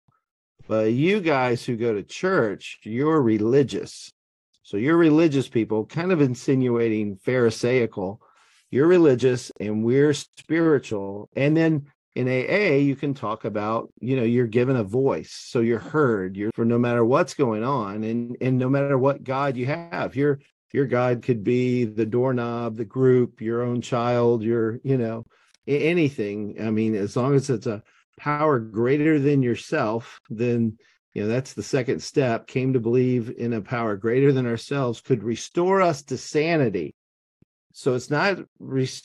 [0.69, 4.13] but you guys who go to church you're religious.
[4.63, 8.21] So you're religious people kind of insinuating pharisaical.
[8.71, 11.29] You're religious and we're spiritual.
[11.37, 15.33] And then in aa you can talk about you know you're given a voice.
[15.33, 16.37] So you're heard.
[16.37, 20.15] You're for no matter what's going on and and no matter what god you have
[20.15, 20.39] your
[20.73, 25.25] your guide could be the doorknob the group your own child your you know
[25.67, 27.83] anything i mean as long as it's a
[28.19, 30.77] power greater than yourself then
[31.15, 35.01] you know that's the second step came to believe in a power greater than ourselves
[35.01, 36.95] could restore us to sanity
[37.73, 38.39] so it's not,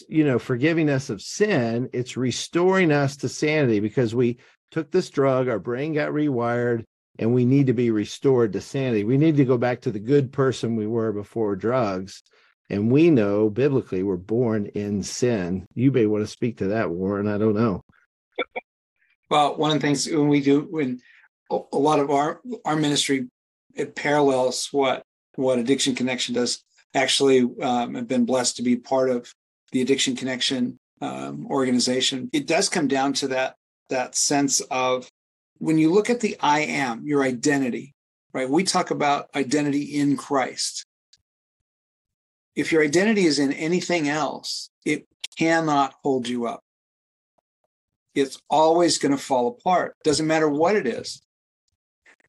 [0.09, 1.89] you know, forgiving us of sin.
[1.93, 4.39] It's restoring us to sanity because we
[4.71, 6.83] took this drug, our brain got rewired,
[7.19, 9.03] and we need to be restored to sanity.
[9.03, 12.23] We need to go back to the good person we were before drugs.
[12.69, 15.65] And we know biblically we're born in sin.
[15.73, 17.27] You may want to speak to that, Warren.
[17.27, 17.81] I don't know.
[19.29, 20.99] Well, one of the things when we do when
[21.49, 23.27] a lot of our our ministry
[23.75, 25.03] it parallels what
[25.35, 29.31] what Addiction Connection does actually um, have been blessed to be part of
[29.71, 32.29] the Addiction Connection um, organization.
[32.33, 33.55] It does come down to that
[33.89, 35.09] that sense of
[35.59, 37.93] when you look at the I am, your identity,
[38.33, 38.49] right?
[38.49, 40.85] We talk about identity in Christ.
[42.55, 46.61] If your identity is in anything else, it cannot hold you up.
[48.15, 49.95] It's always going to fall apart.
[50.03, 51.21] Doesn't matter what it is,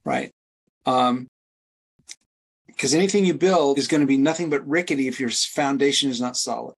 [0.05, 0.31] right?
[0.85, 1.27] Um,
[2.79, 6.21] because anything you build is going to be nothing but rickety if your foundation is
[6.21, 6.75] not solid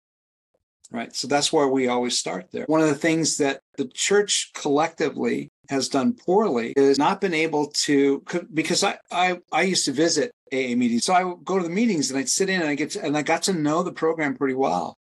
[0.90, 4.50] right so that's why we always start there one of the things that the church
[4.54, 9.92] collectively has done poorly is not been able to because i i, I used to
[9.92, 12.68] visit aa meetings so i would go to the meetings and i'd sit in and
[12.68, 14.96] i get to, and i got to know the program pretty well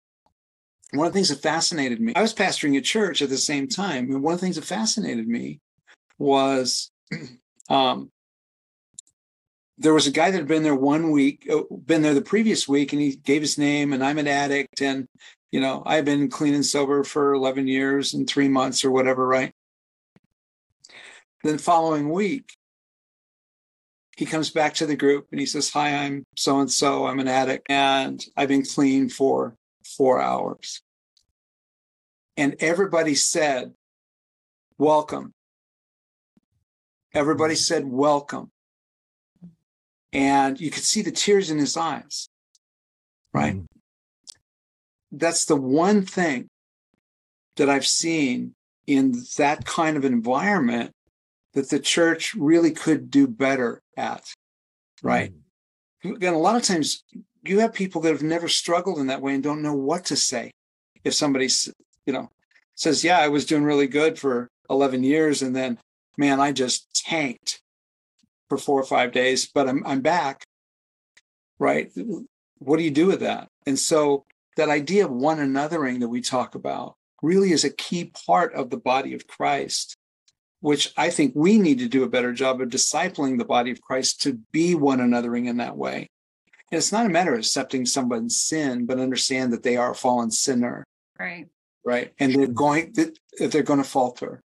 [0.91, 3.67] one of the things that fascinated me i was pastoring a church at the same
[3.67, 5.59] time and one of the things that fascinated me
[6.19, 6.91] was
[7.69, 8.11] um,
[9.77, 12.67] there was a guy that had been there one week, uh, been there the previous
[12.67, 15.07] week, and he gave his name, and I'm an addict, and
[15.51, 19.27] you know I've been clean and sober for 11 years and three months or whatever,
[19.27, 19.53] right?
[21.47, 22.57] Then following week,
[24.17, 27.07] he comes back to the group and he says, "Hi, I'm so and so.
[27.07, 29.55] I'm an addict, and I've been clean for
[29.95, 30.81] four hours."
[32.35, 33.73] And everybody said,
[34.77, 35.33] "Welcome."
[37.13, 38.51] Everybody said, "Welcome."
[40.13, 42.29] and you could see the tears in his eyes
[43.33, 43.65] right mm.
[45.11, 46.49] that's the one thing
[47.57, 48.55] that i've seen
[48.85, 50.93] in that kind of environment
[51.57, 54.23] that the church really could do better at
[55.01, 55.33] right
[56.03, 56.15] mm.
[56.15, 57.03] again a lot of times
[57.43, 60.15] you have people that have never struggled in that way and don't know what to
[60.15, 60.51] say
[61.03, 61.49] if somebody
[62.05, 62.29] you know
[62.75, 65.77] says yeah i was doing really good for 11 years and then
[66.17, 67.61] man i just tanked
[68.49, 70.43] for four or five days, but I'm I'm back.
[71.59, 71.91] Right?
[72.59, 73.47] What do you do with that?
[73.65, 74.25] And so
[74.57, 78.69] that idea of one anothering that we talk about really is a key part of
[78.69, 79.96] the body of Christ,
[80.59, 83.81] which I think we need to do a better job of discipling the body of
[83.81, 86.07] Christ to be one anothering in that way.
[86.71, 89.95] And it's not a matter of accepting someone's sin, but understand that they are a
[89.95, 90.83] fallen sinner.
[91.19, 91.47] Right.
[91.85, 92.13] Right.
[92.19, 94.41] And they're going that they're going to falter.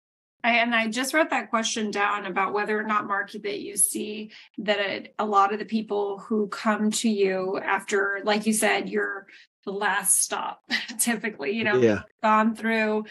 [0.43, 3.76] I, and I just wrote that question down about whether or not, Mark, that you
[3.76, 8.54] see that a, a lot of the people who come to you after, like you
[8.54, 9.28] said, you're
[9.65, 10.62] the last stop,
[11.00, 12.04] typically, you know, yeah.
[12.24, 13.06] gone through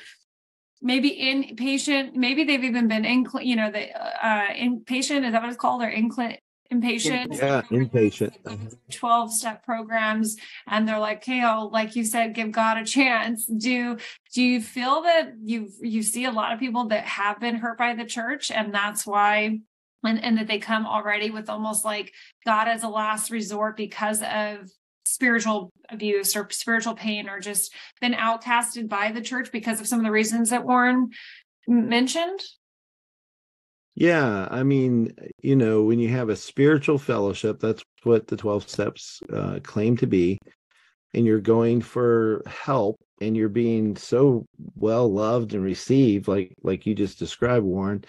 [0.83, 5.49] maybe inpatient, maybe they've even been in, you know, the uh, inpatient, is that what
[5.49, 5.83] it's called?
[5.83, 6.37] Or inclin,
[6.73, 8.35] inpatient yeah inpatient.
[8.91, 10.37] 12 step programs
[10.67, 13.47] and they're like hey oh like you said give god a chance.
[13.47, 13.97] Do
[14.35, 17.79] do you feel that you you see a lot of people that have been hurt
[17.79, 19.61] by the church and that's why
[20.05, 22.13] and, and that they come already with almost like
[22.45, 24.69] god as a last resort because of
[25.07, 29.99] spiritual abuse or spiritual pain or just been outcasted by the church because of some
[29.99, 31.11] of the reasons that warren
[31.67, 32.41] mentioned
[33.99, 38.69] yeah, I mean, you know, when you have a spiritual fellowship, that's what the 12
[38.69, 40.39] steps uh, claim to be,
[41.15, 46.87] and you're going for help and you're being so well loved and received like like
[46.87, 48.05] you just described Warren.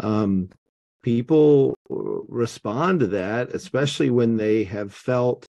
[0.00, 0.48] Um
[1.02, 5.46] people respond to that, especially when they have felt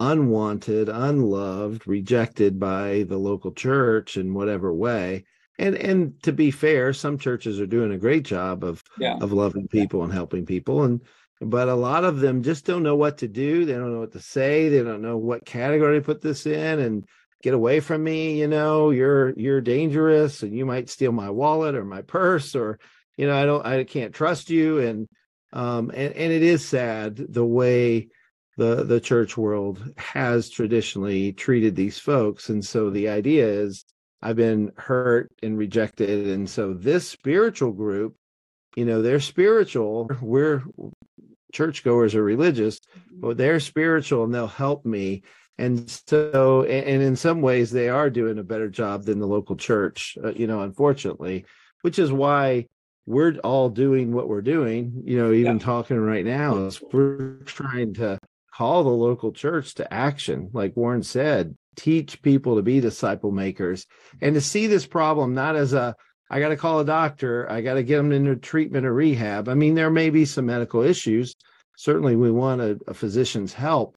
[0.00, 5.24] unwanted, unloved, rejected by the local church in whatever way.
[5.58, 9.16] And and to be fair some churches are doing a great job of yeah.
[9.20, 11.00] of loving people and helping people and
[11.40, 13.64] but a lot of them just don't know what to do.
[13.64, 14.68] They don't know what to say.
[14.68, 17.06] They don't know what category to put this in and
[17.42, 21.74] get away from me you know you're you're dangerous and you might steal my wallet
[21.74, 22.78] or my purse or
[23.18, 24.78] you know i don't i can't trust you.
[24.78, 25.08] And
[25.52, 28.08] um and, and it is sad the way
[28.56, 33.84] the the church world has traditionally treated these folks and so the idea is
[34.24, 36.28] I've been hurt and rejected.
[36.28, 38.16] And so this spiritual group,
[38.74, 40.10] you know, they're spiritual.
[40.22, 40.62] We're
[41.52, 42.80] churchgoers are religious,
[43.12, 43.38] but mm-hmm.
[43.38, 45.22] they're spiritual and they'll help me.
[45.58, 49.56] And so, and in some ways, they are doing a better job than the local
[49.56, 51.44] church, uh, you know, unfortunately,
[51.82, 52.66] which is why
[53.06, 55.64] we're all doing what we're doing, you know, even yeah.
[55.64, 58.18] talking right now is we're trying to
[58.54, 60.50] call the local church to action.
[60.52, 63.86] Like Warren said, teach people to be disciple makers
[64.20, 65.94] and to see this problem not as a
[66.30, 69.48] I got to call a doctor, I got to get them into treatment or rehab.
[69.48, 71.36] I mean, there may be some medical issues.
[71.76, 73.96] Certainly, we want a, a physician's help,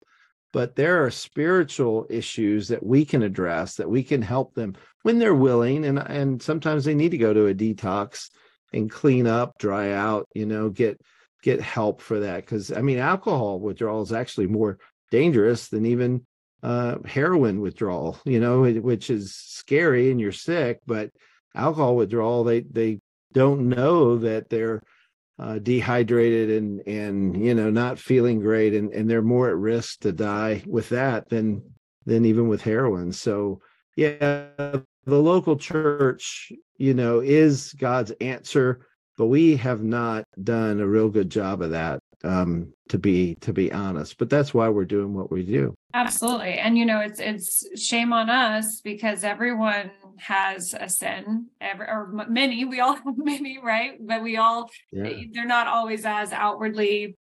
[0.51, 5.19] but there are spiritual issues that we can address that we can help them when
[5.19, 8.29] they're willing and and sometimes they need to go to a detox
[8.73, 10.99] and clean up dry out you know get
[11.49, 14.77] get help for that because i mean alcohol withdrawal is actually more
[15.11, 16.25] dangerous than even
[16.63, 21.11] uh, heroin withdrawal, you know, which is scary and you're sick, but
[21.55, 22.99] alcohol withdrawal, they, they
[23.33, 24.81] don't know that they're
[25.39, 28.73] uh, dehydrated and, and, you know, not feeling great.
[28.73, 31.61] And, and they're more at risk to die with that than,
[32.05, 33.11] than even with heroin.
[33.11, 33.61] So
[33.95, 38.87] yeah, the local church, you know, is God's answer,
[39.17, 43.53] but we have not done a real good job of that um, to be to
[43.53, 44.17] be honest.
[44.17, 45.75] But that's why we're doing what we do.
[45.93, 51.85] Absolutely, and you know, it's it's shame on us because everyone has a sin, every,
[51.85, 52.65] or many.
[52.65, 53.97] We all have many, right?
[53.99, 55.23] But we all yeah.
[55.31, 57.17] they're not always as outwardly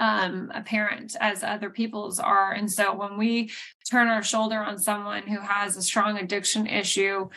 [0.00, 3.48] um apparent as other people's are and so when we
[3.88, 7.28] turn our shoulder on someone who has a strong addiction issue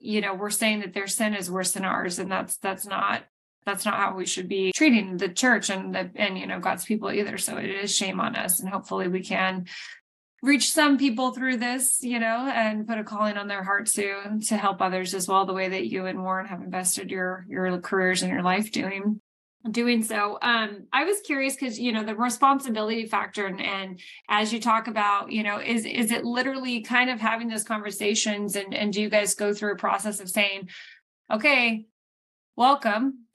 [0.00, 3.22] you know we're saying that their sin is worse than ours and that's that's not
[3.66, 6.84] that's not how we should be treating the church and the and you know God's
[6.84, 7.38] people either.
[7.38, 9.66] So it is shame on us, and hopefully we can
[10.42, 14.38] reach some people through this, you know, and put a calling on their heart to
[14.46, 15.44] to help others as well.
[15.46, 19.20] The way that you and Warren have invested your your careers and your life doing
[19.70, 24.54] doing so um i was curious because you know the responsibility factor and, and as
[24.54, 28.72] you talk about you know is is it literally kind of having those conversations and
[28.72, 30.70] and do you guys go through a process of saying
[31.30, 31.84] okay
[32.56, 33.26] welcome.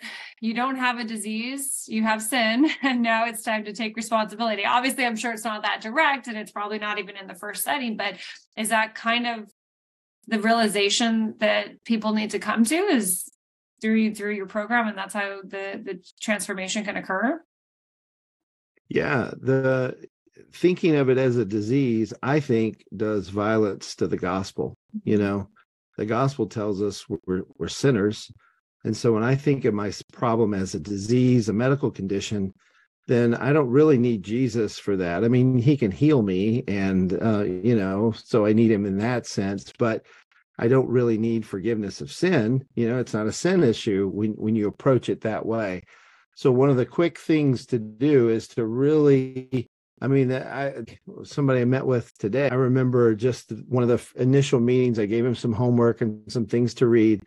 [0.41, 4.65] You don't have a disease, you have sin, and now it's time to take responsibility.
[4.65, 7.63] Obviously, I'm sure it's not that direct and it's probably not even in the first
[7.63, 8.15] setting, but
[8.57, 9.51] is that kind of
[10.27, 13.29] the realization that people need to come to is
[13.81, 17.41] through through your program and that's how the the transformation can occur?
[18.89, 20.07] Yeah, the
[20.53, 24.77] thinking of it as a disease, I think, does violence to the gospel.
[25.03, 25.25] You mm-hmm.
[25.25, 25.49] know,
[25.97, 28.31] the gospel tells us we're, we're sinners
[28.85, 32.53] and so when I think of my problem as a disease, a medical condition,
[33.07, 35.23] then I don't really need Jesus for that.
[35.23, 38.99] I mean, he can heal me, and uh, you know, so I need him in
[38.99, 39.73] that sense.
[39.77, 40.05] But
[40.59, 42.65] I don't really need forgiveness of sin.
[42.75, 45.83] You know, it's not a sin issue when when you approach it that way.
[46.35, 49.67] So one of the quick things to do is to really
[50.01, 50.83] I mean, I
[51.23, 52.49] somebody I met with today.
[52.49, 54.99] I remember just one of the initial meetings.
[54.99, 57.23] I gave him some homework and some things to read,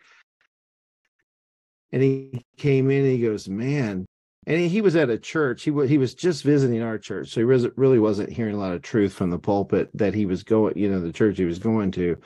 [1.91, 4.05] and he came in and he goes, "Man."
[4.47, 5.63] And he, was at a church.
[5.63, 8.59] He was he was just visiting our church, so he was, really wasn't hearing a
[8.59, 11.45] lot of truth from the pulpit that he was going, you know, the church he
[11.45, 12.17] was going to.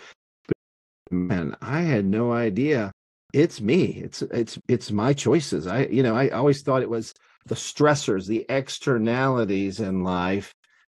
[0.48, 2.94] But man, I had no idea.
[3.34, 3.86] It's me.
[4.04, 5.68] It's it's it's my choices.
[5.68, 7.14] I you know I always thought it was
[7.46, 10.54] the stressors, the externalities in life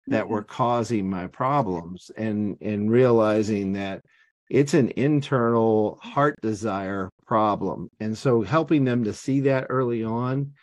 [0.07, 0.51] that were mm-hmm.
[0.53, 4.01] causing my problems, and and realizing that
[4.49, 7.89] it's an internal heart desire problem.
[7.99, 10.53] And so helping them to see that early on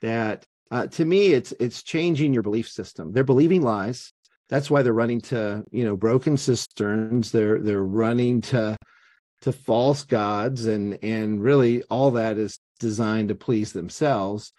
[0.00, 3.12] that uh, to me it's it's changing your belief system.
[3.12, 4.12] They're believing lies.
[4.48, 7.30] That's why they're running to you know broken cisterns.
[7.30, 8.76] They're they're running to
[9.42, 14.52] to false gods and and really all that is designed to please themselves.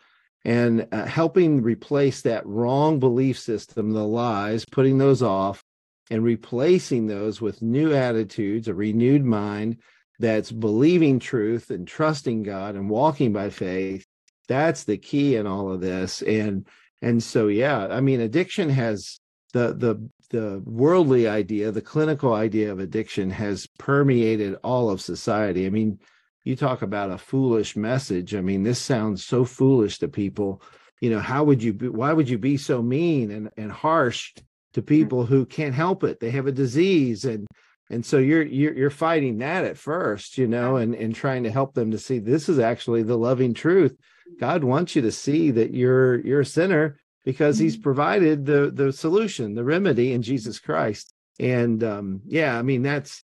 [0.46, 5.64] And uh, helping replace that wrong belief system the lies putting those off
[6.12, 9.78] and replacing those with new attitudes, a renewed mind
[10.20, 14.06] that's believing truth and trusting God and walking by faith.
[14.48, 16.22] That's the key in all of this.
[16.22, 16.68] And
[17.02, 19.20] and so yeah, I mean addiction has
[19.54, 25.68] the the the worldly idea, the clinical idea of addiction has permeated all of society.
[25.68, 26.00] I mean,
[26.44, 28.34] you talk about a foolish message.
[28.34, 30.62] I mean, this sounds so foolish to people.
[31.02, 34.34] You know, how would you be, why would you be so mean and, and harsh
[34.74, 34.88] to mm-hmm.
[34.88, 36.20] people who can't help it.
[36.20, 37.48] They have a disease and
[37.90, 41.52] and so you're you're you're fighting that at first, you know, and and trying to
[41.52, 43.96] help them to see this is actually the loving truth.
[44.40, 47.84] God wants you to see that you're you're a sinner because he's mm-hmm.
[47.84, 51.14] provided the the solution, the remedy in Jesus Christ.
[51.40, 53.24] And um yeah, I mean that's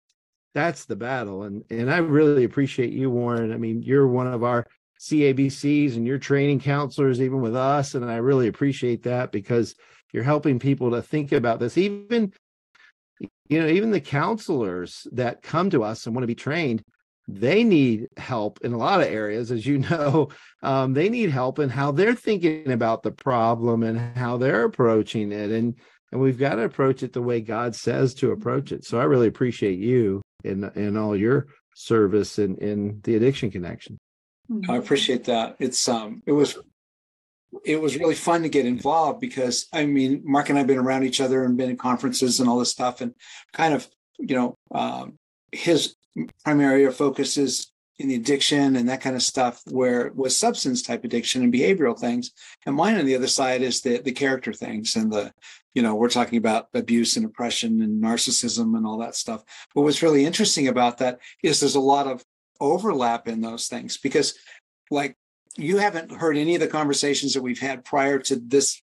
[0.54, 3.52] that's the battle and and I really appreciate you Warren.
[3.52, 4.66] I mean, you're one of our
[4.98, 9.74] CABCs and you're training counselors even with us and I really appreciate that because
[10.12, 12.32] you're helping people to think about this even
[13.48, 16.82] you know even the counselors that come to us and want to be trained
[17.28, 20.28] they need help in a lot of areas as you know.
[20.62, 25.32] Um, they need help in how they're thinking about the problem and how they're approaching
[25.32, 25.74] it and
[26.12, 28.84] and we've got to approach it the way god says to approach it.
[28.84, 33.98] So i really appreciate you and in all your service in in the addiction connection.
[34.68, 35.56] I appreciate that.
[35.58, 36.56] It's um it was
[37.64, 40.78] it was really fun to get involved because I mean, Mark and I have been
[40.78, 43.14] around each other and been in conferences and all this stuff, and
[43.52, 43.88] kind of,
[44.18, 45.18] you know, um,
[45.52, 45.96] his
[46.44, 51.04] primary focus is in the addiction and that kind of stuff, where was substance type
[51.04, 52.32] addiction and behavioral things,
[52.66, 55.32] and mine on the other side is the the character things and the,
[55.74, 59.42] you know, we're talking about abuse and oppression and narcissism and all that stuff.
[59.74, 62.24] But what's really interesting about that is there's a lot of
[62.60, 64.34] overlap in those things because
[64.90, 65.16] like
[65.56, 68.80] you haven't heard any of the conversations that we've had prior to this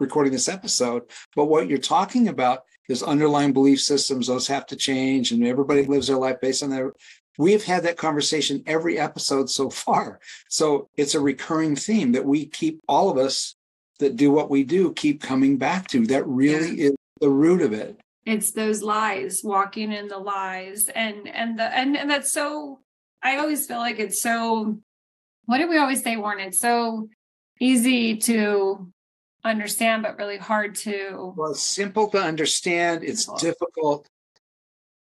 [0.00, 1.02] recording this episode,
[1.36, 5.84] but what you're talking about is underlying belief systems, those have to change, and everybody
[5.84, 6.92] lives their life based on their.
[7.38, 10.20] We've had that conversation every episode so far.
[10.48, 13.56] So it's a recurring theme that we keep all of us
[13.98, 16.06] that do what we do keep coming back to.
[16.06, 16.86] That really yeah.
[16.88, 17.98] is the root of it.
[18.24, 20.88] It's those lies, walking in the lies.
[20.88, 22.80] And and the and, and that's so
[23.22, 24.78] I always feel like it's so
[25.46, 26.40] what do we always say, Warren?
[26.40, 27.08] It's so
[27.60, 28.90] easy to
[29.44, 31.34] understand, but really hard to.
[31.36, 33.04] Well, it's simple to understand.
[33.04, 33.38] It's simple.
[33.38, 34.08] difficult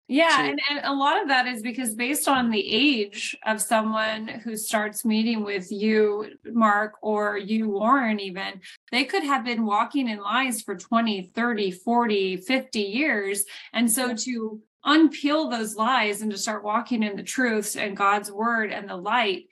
[0.10, 4.28] Yeah, and, and a lot of that is because based on the age of someone
[4.28, 8.60] who starts meeting with you, Mark, or you, Warren, even,
[8.92, 13.46] they could have been walking in lies for 20, 30, 40, 50 years.
[13.72, 18.30] And so to unpeel those lies and to start walking in the truths and God's
[18.30, 19.46] word and the light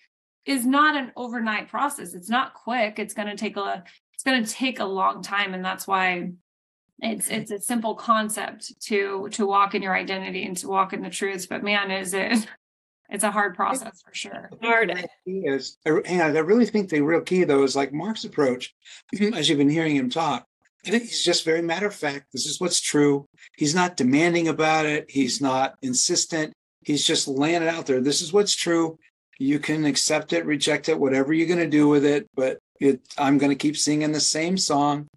[0.45, 2.13] is not an overnight process.
[2.13, 2.99] It's not quick.
[2.99, 3.83] It's going to take a
[4.13, 6.31] it's going to take a long time and that's why
[7.01, 7.41] it's mm-hmm.
[7.41, 11.09] it's a simple concept to to walk in your identity and to walk in the
[11.09, 12.47] truths but man is it
[13.09, 17.43] it's a hard process for sure hard is hang i really think the real key
[17.43, 18.75] though is like mark's approach
[19.15, 19.33] mm-hmm.
[19.33, 20.45] as you've been hearing him talk
[20.85, 22.31] I think he's just very matter of fact.
[22.33, 23.27] This is what's true.
[23.55, 25.11] He's not demanding about it.
[25.11, 26.53] He's not insistent.
[26.83, 28.01] He's just laying it out there.
[28.01, 28.97] This is what's true.
[29.41, 32.27] You can accept it, reject it, whatever you're going to do with it.
[32.35, 35.07] But it, I'm going to keep singing the same song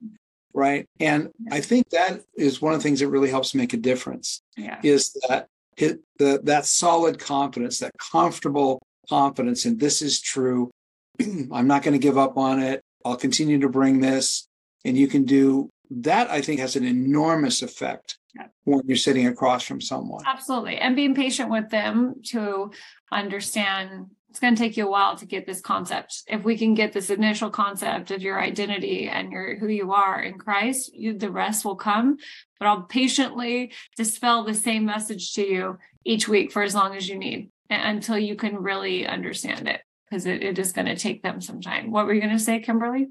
[0.54, 3.76] right and i think that is one of the things that really helps make a
[3.76, 4.80] difference yeah.
[4.84, 10.70] is that hit the, that solid confidence that comfortable confidence and this is true
[11.52, 14.46] i'm not going to give up on it i'll continue to bring this
[14.84, 18.16] and you can do that i think has an enormous effect.
[18.64, 22.70] When you're sitting across from someone absolutely and being patient with them to
[23.12, 26.24] understand it's going to take you a while to get this concept.
[26.26, 30.20] If we can get this initial concept of your identity and your who you are
[30.20, 32.16] in Christ, you, the rest will come.
[32.58, 37.08] But I'll patiently dispel the same message to you each week for as long as
[37.08, 41.22] you need until you can really understand it because it, it is going to take
[41.22, 41.92] them some time.
[41.92, 43.10] What were you going to say, Kimberly?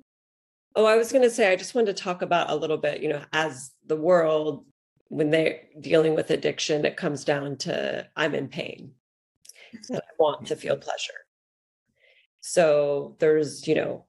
[0.75, 3.01] Oh, I was going to say, I just wanted to talk about a little bit,
[3.01, 4.65] you know, as the world,
[5.13, 8.93] when they're dealing with addiction, it comes down to I'm in pain
[9.89, 11.13] and I want to feel pleasure.
[12.41, 14.05] So there's, you know,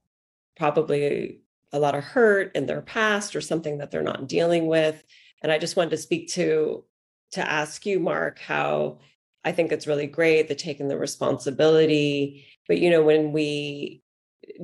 [0.57, 1.41] probably
[1.73, 5.05] a lot of hurt in their past or something that they're not dealing with.
[5.43, 6.85] And I just wanted to speak to
[7.33, 9.01] to ask you, Mark, how
[9.45, 12.47] I think it's really great the taking the responsibility.
[12.67, 14.03] But you know, when we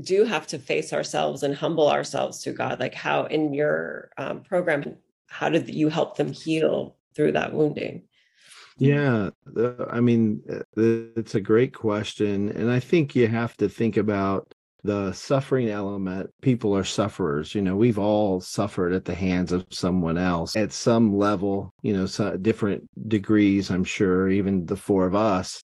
[0.00, 4.42] do have to face ourselves and humble ourselves to God, like how in your um,
[4.42, 4.96] program,
[5.30, 8.02] how did you help them heal through that wounding?
[8.76, 9.30] Yeah,
[9.90, 12.50] I mean, uh, it's a great question.
[12.50, 14.52] And I think you have to think about
[14.82, 16.30] the suffering element.
[16.40, 17.54] People are sufferers.
[17.54, 21.92] You know, we've all suffered at the hands of someone else at some level, you
[21.92, 25.62] know, so different degrees, I'm sure, even the four of us,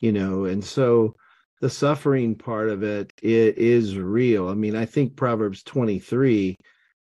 [0.00, 1.14] you know, and so
[1.60, 4.48] the suffering part of it, it is real.
[4.48, 6.56] I mean, I think Proverbs 23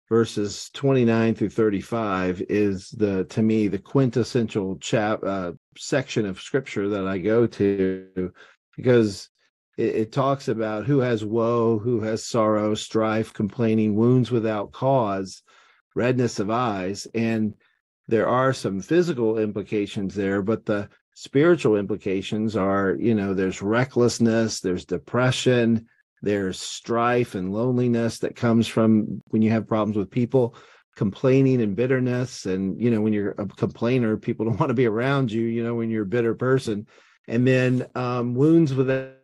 [0.10, 6.90] verses 29 through 35 is the to me the quintessential chap uh, section of scripture
[6.90, 8.32] that I go to
[8.76, 9.30] because
[9.78, 15.44] it, it, talks about who has woe, who has sorrow, strife, complaining, wounds without cause,
[15.96, 17.56] redness of eyes, and
[18.08, 24.60] there are some physical implications there, but the spiritual implications are you know there's recklessness,
[24.60, 25.88] there's depression
[26.22, 30.56] there's strife and loneliness that comes from when you have problems with people,
[30.96, 32.46] complaining and bitterness.
[32.46, 35.64] And, you know, when you're a complainer, people don't want to be around you, you
[35.64, 36.88] know, when you're a bitter person.
[37.28, 39.16] And then um, wounds without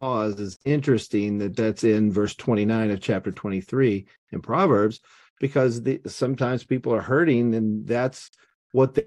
[0.00, 5.00] cause is interesting that that's in verse 29 of chapter 23 in Proverbs,
[5.38, 8.30] because the, sometimes people are hurting and that's
[8.72, 9.06] what they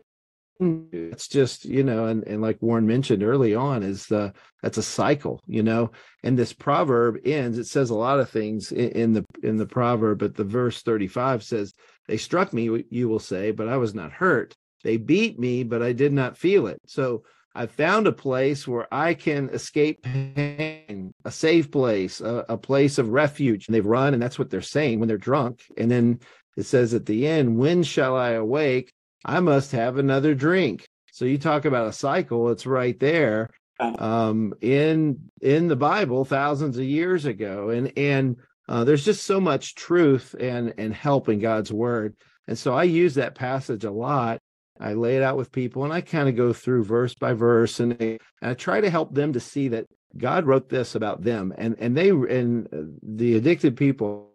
[0.62, 1.12] Mm.
[1.12, 4.32] it's just you know and, and like warren mentioned early on is the
[4.62, 5.89] that's a cycle you know
[6.22, 9.66] and this proverb ends it says a lot of things in, in, the in the
[9.66, 11.74] proverb but the verse 35 says
[12.08, 14.54] they struck me you will say but i was not hurt.
[14.84, 16.80] They beat me but i did not feel it.
[16.86, 17.24] So
[17.56, 22.99] i found a place where i can escape pain a safe place a, a place
[22.99, 26.20] of refuge and they've run and that's what they're saying when they're drunk and then
[26.58, 28.93] it says at the end when shall i awake
[29.26, 30.86] I must have another drink.
[31.11, 33.49] So you talk about a cycle, it's right there
[33.80, 37.69] um, in in the Bible thousands of years ago.
[37.69, 42.15] And and uh, there's just so much truth and and help in God's word.
[42.47, 44.39] And so I use that passage a lot.
[44.80, 47.80] I lay it out with people and I kind of go through verse by verse
[47.80, 49.86] and, and I try to help them to see that
[50.17, 52.67] God wrote this about them and and they and
[53.01, 54.32] the addicted people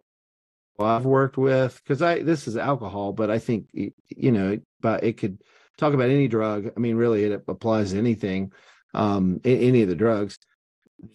[0.85, 5.17] I've worked with because I this is alcohol, but I think you know, but it
[5.17, 5.41] could
[5.77, 6.71] talk about any drug.
[6.75, 8.51] I mean, really, it applies to anything,
[8.93, 10.37] um, any of the drugs.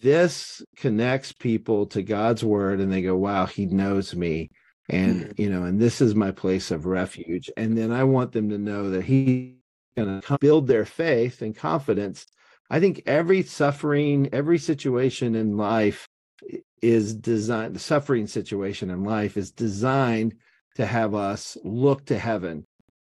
[0.01, 4.49] This connects people to God's word, and they go, "Wow, He knows me."
[4.89, 5.41] and mm-hmm.
[5.41, 8.57] you know and this is my place of refuge and then i want them to
[8.57, 9.53] know that he's
[9.97, 12.25] going to build their faith and confidence
[12.69, 16.07] i think every suffering every situation in life
[16.81, 20.35] is designed the suffering situation in life is designed
[20.75, 22.65] to have us look to heaven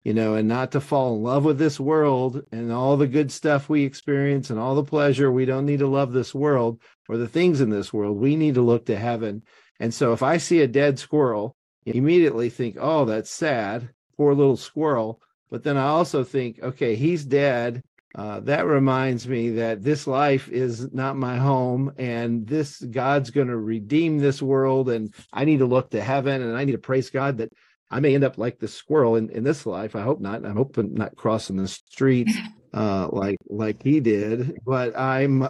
[0.08, 3.30] you know, and not to fall in love with this world and all the good
[3.30, 5.30] stuff we experience and all the pleasure.
[5.30, 8.16] We don't need to love this world or the things in this world.
[8.16, 9.42] We need to look to heaven.
[9.78, 14.56] And so if I see a dead squirrel, immediately think, oh, that's sad, poor little
[14.56, 15.20] squirrel.
[15.50, 17.82] But then I also think, okay, he's dead.
[18.14, 23.48] Uh, that reminds me that this life is not my home and this God's going
[23.48, 24.88] to redeem this world.
[24.88, 27.52] And I need to look to heaven and I need to praise God that
[27.90, 29.94] I may end up like the squirrel in, in this life.
[29.94, 30.44] I hope not.
[30.44, 32.28] I'm hoping not crossing the street
[32.74, 34.58] uh, like like he did.
[34.64, 35.46] But I'm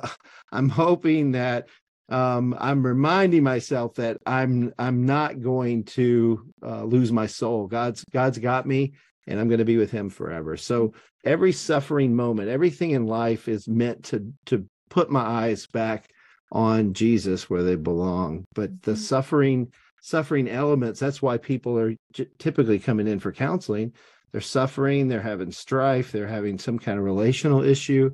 [0.52, 1.68] I'm hoping that
[2.08, 7.66] um, I'm reminding myself that I'm I'm not going to uh, lose my soul.
[7.66, 8.94] God's God's got me,
[9.28, 10.56] and I'm going to be with Him forever.
[10.56, 16.10] So every suffering moment, everything in life is meant to to put my eyes back
[16.50, 18.44] on Jesus where they belong.
[18.54, 19.00] But the mm-hmm.
[19.00, 21.00] suffering suffering elements.
[21.00, 21.94] That's why people are
[22.38, 23.92] typically coming in for counseling.
[24.32, 28.10] They're suffering, they're having strife, they're having some kind of relational issue,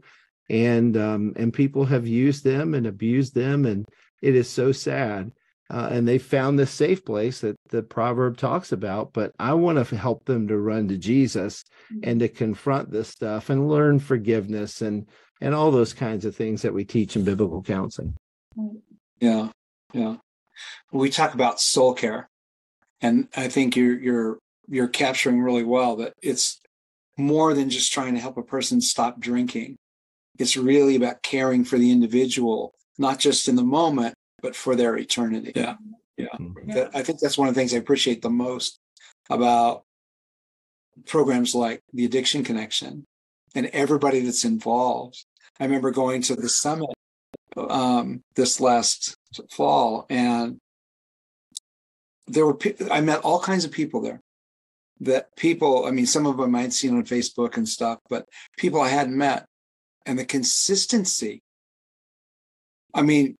[0.49, 3.87] and um, and people have used them and abused them, and
[4.23, 5.33] it is so sad.
[5.71, 9.13] Uh, and they found this safe place that the proverb talks about.
[9.13, 12.09] But I want to help them to run to Jesus mm-hmm.
[12.09, 15.07] and to confront this stuff and learn forgiveness and
[15.41, 18.15] and all those kinds of things that we teach in biblical counseling.
[19.21, 19.49] Yeah,
[19.93, 20.17] yeah
[20.93, 22.29] we talk about soul care,
[23.01, 24.39] and I think you're you're
[24.69, 26.61] you're capturing really well that it's
[27.17, 29.77] more than just trying to help a person stop drinking.
[30.39, 34.15] It's really about caring for the individual, not just in the moment,
[34.45, 35.53] but for their eternity.
[35.57, 35.77] Yeah.
[36.19, 36.27] Yeah.
[36.39, 36.73] Mm-hmm.
[36.73, 38.79] That, I think that's one of the things I appreciate the most
[39.31, 39.85] about
[41.07, 43.07] programs like the Addiction Connection
[43.55, 45.25] and everybody that's involved.
[45.59, 46.91] I remember going to the summit
[47.57, 49.17] um, this last
[49.51, 50.59] fall, and
[52.27, 52.59] there were
[52.91, 54.21] I met all kinds of people there.
[55.01, 58.27] That people, I mean, some of them I'd seen on Facebook and stuff, but
[58.59, 59.47] people I hadn't met,
[60.05, 61.41] and the consistency.
[62.93, 63.37] I mean,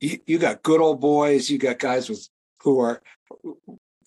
[0.00, 2.28] you, you got good old boys, you got guys with
[2.62, 3.02] who are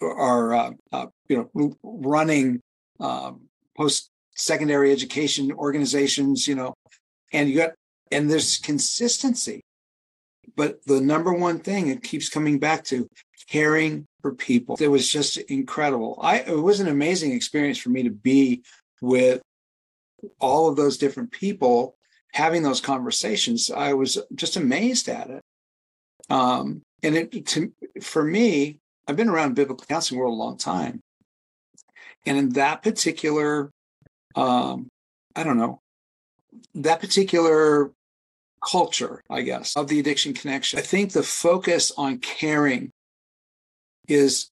[0.01, 2.61] are uh, uh, you know running
[2.99, 3.41] um,
[3.77, 6.73] post secondary education organizations, you know,
[7.31, 7.71] and you got
[8.11, 9.61] and there's consistency.
[10.55, 13.07] But the number one thing it keeps coming back to
[13.49, 14.77] caring for people.
[14.79, 16.19] It was just incredible.
[16.21, 18.63] I it was an amazing experience for me to be
[19.01, 19.41] with
[20.39, 21.95] all of those different people
[22.33, 23.69] having those conversations.
[23.69, 25.41] I was just amazed at it.
[26.31, 27.71] Um, and it to
[28.01, 31.01] for me, I've been around biblical counseling world a long time.
[32.25, 33.71] And in that particular
[34.35, 34.89] um,
[35.35, 35.81] I don't know,
[36.75, 37.91] that particular
[38.65, 40.79] culture, I guess, of the addiction connection.
[40.79, 42.91] I think the focus on caring
[44.07, 44.49] is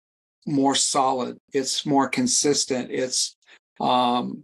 [0.46, 1.38] more solid.
[1.54, 2.92] It's more consistent.
[2.92, 3.36] It's
[3.80, 4.44] um,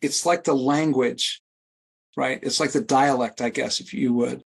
[0.00, 1.40] it's like the language,
[2.16, 2.38] right?
[2.42, 4.42] It's like the dialect, I guess, if you would,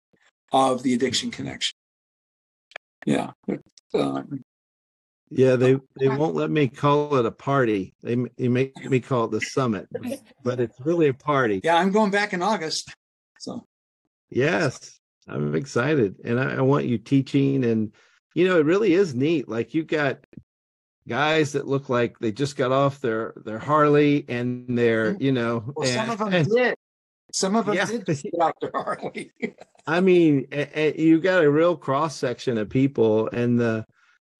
[0.51, 1.74] of the addiction connection.
[3.05, 3.31] Yeah.
[3.93, 4.43] Um,
[5.29, 7.93] yeah, they they won't let me call it a party.
[8.03, 9.87] They they make me call it the summit,
[10.43, 11.61] but it's really a party.
[11.63, 12.93] Yeah, I'm going back in August.
[13.39, 13.65] So
[14.29, 17.93] Yes, I'm excited, and I, I want you teaching, and
[18.33, 19.47] you know, it really is neat.
[19.47, 20.19] Like you got
[21.07, 25.21] guys that look like they just got off their their Harley and their, mm.
[25.21, 26.75] you know, well, and, some of them and, did.
[27.31, 27.85] Some of them yeah.
[27.85, 29.31] did get off their Harley.
[29.87, 30.47] I mean,
[30.97, 33.85] you've got a real cross section of people, and the,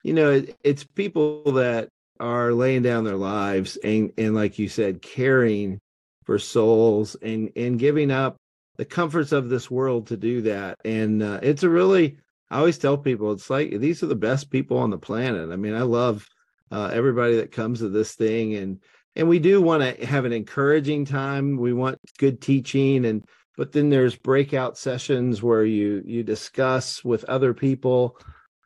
[0.04, 1.90] you know, it, it's people that
[2.20, 5.80] are laying down their lives and and like you said, caring
[6.24, 8.38] for souls and and giving up
[8.78, 10.78] the comforts of this world to do that.
[10.84, 12.18] And uh, it's a really,
[12.50, 15.52] I always tell people, it's like these are the best people on the planet.
[15.52, 16.28] I mean, I love
[16.72, 18.80] uh, everybody that comes to this thing, and
[19.16, 21.58] and we do want to have an encouraging time.
[21.58, 23.24] We want good teaching, and
[23.58, 28.18] but then there's breakout sessions where you you discuss with other people,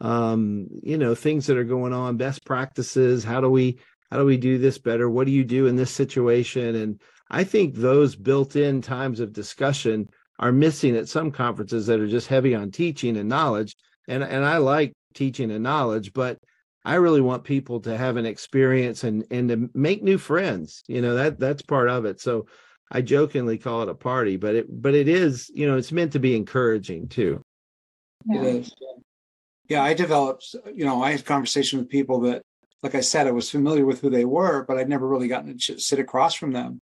[0.01, 3.23] um, you know, things that are going on, best practices.
[3.23, 3.79] How do we
[4.11, 5.09] how do we do this better?
[5.09, 6.75] What do you do in this situation?
[6.75, 10.09] And I think those built in times of discussion
[10.39, 13.75] are missing at some conferences that are just heavy on teaching and knowledge.
[14.07, 16.39] And, and I like teaching and knowledge, but
[16.85, 20.83] I really want people to have an experience and and to make new friends.
[20.87, 22.21] You know, that that's part of it.
[22.21, 22.47] So
[22.91, 26.13] I jokingly call it a party, but it but it is, you know, it's meant
[26.13, 27.41] to be encouraging too.
[28.25, 28.41] Yeah.
[28.41, 28.75] It is.
[29.67, 32.41] Yeah, I developed, you know, I had conversation with people that,
[32.81, 35.55] like I said, I was familiar with who they were, but I'd never really gotten
[35.55, 36.81] to sit across from them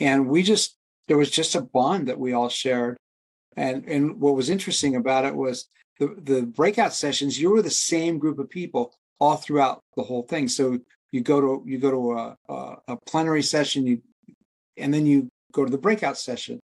[0.00, 2.96] and we just there was just a bond that we all shared
[3.56, 7.70] and and what was interesting about it was the the breakout sessions you were the
[7.70, 10.78] same group of people all throughout the whole thing so
[11.10, 14.02] you go to you go to a, a, a plenary session you
[14.76, 15.28] and then you
[15.58, 16.60] go to the breakout session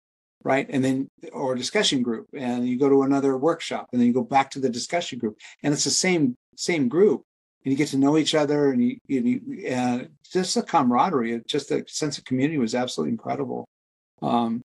[0.43, 4.13] right and then or discussion group and you go to another workshop and then you
[4.13, 7.23] go back to the discussion group and it's the same same group
[7.63, 11.71] and you get to know each other and you, you and just the camaraderie just
[11.71, 13.67] a sense of community was absolutely incredible.
[14.21, 14.61] Um,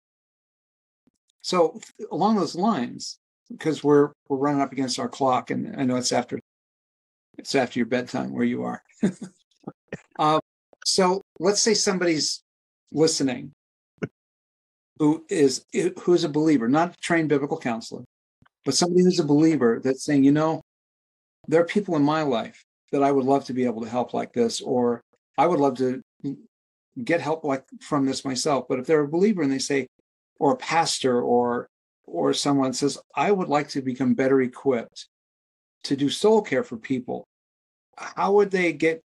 [1.41, 1.79] so
[2.11, 3.17] along those lines
[3.51, 6.39] because we're we're running up against our clock and i know it's after
[7.37, 8.81] it's after your bedtime where you are.
[10.19, 10.39] Uh,
[10.85, 12.43] so let's say somebody's
[12.91, 13.51] listening
[14.99, 15.65] who is
[16.01, 18.03] who's a believer, not a trained biblical counselor,
[18.65, 20.61] but somebody who's a believer that's saying, you know,
[21.47, 24.13] there are people in my life that I would love to be able to help
[24.13, 25.01] like this, or
[25.37, 26.01] I would love to
[27.03, 28.65] get help like from this myself.
[28.69, 29.87] But if they're a believer and they say,
[30.39, 31.67] or a pastor or
[32.05, 35.07] or someone says, I would like to become better equipped
[35.85, 37.25] to do soul care for people,
[37.97, 39.01] how would they get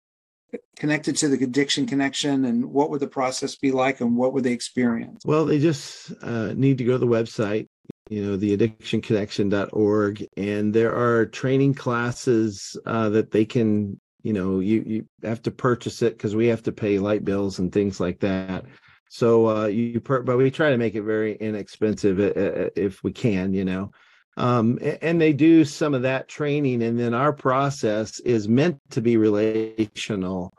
[0.76, 4.44] connected to the addiction connection and what would the process be like and what would
[4.44, 5.22] they experience?
[5.24, 7.68] Well they just uh, need to go to the website
[8.08, 14.60] you know the addictionconnection.org and there are training classes uh, that they can you know
[14.60, 18.00] you you have to purchase it because we have to pay light bills and things
[18.00, 18.64] like that.
[19.08, 23.02] So uh you per- but we try to make it very inexpensive uh, uh, if
[23.02, 23.92] we can you know
[24.36, 29.00] um, and they do some of that training and then our process is meant to
[29.00, 30.52] be relational.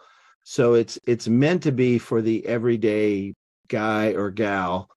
[0.43, 3.35] So it's it's meant to be for the everyday
[3.67, 4.89] guy or gal.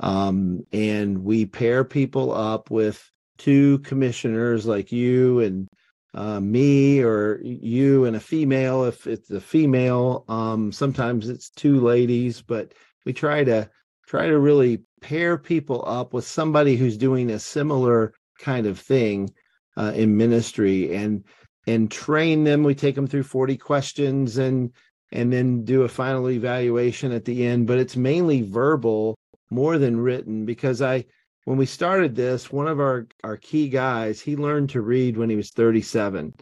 [0.00, 3.02] Um, and we pair people up with
[3.38, 5.68] two commissioners like you and
[6.12, 10.24] uh, me or you and a female if it's a female.
[10.28, 12.74] Um, sometimes it's two ladies but
[13.06, 13.70] we try to
[14.06, 19.30] try to really pair people up with somebody who's doing a similar kind of thing
[19.76, 21.24] uh, in ministry and
[21.66, 22.62] and train them.
[22.62, 24.72] We take them through 40 questions and
[25.12, 27.66] and then do a final evaluation at the end.
[27.66, 29.16] But it's mainly verbal
[29.50, 31.04] more than written because i
[31.44, 35.30] when we started this one of our our key guys he learned to read when
[35.30, 36.34] he was 37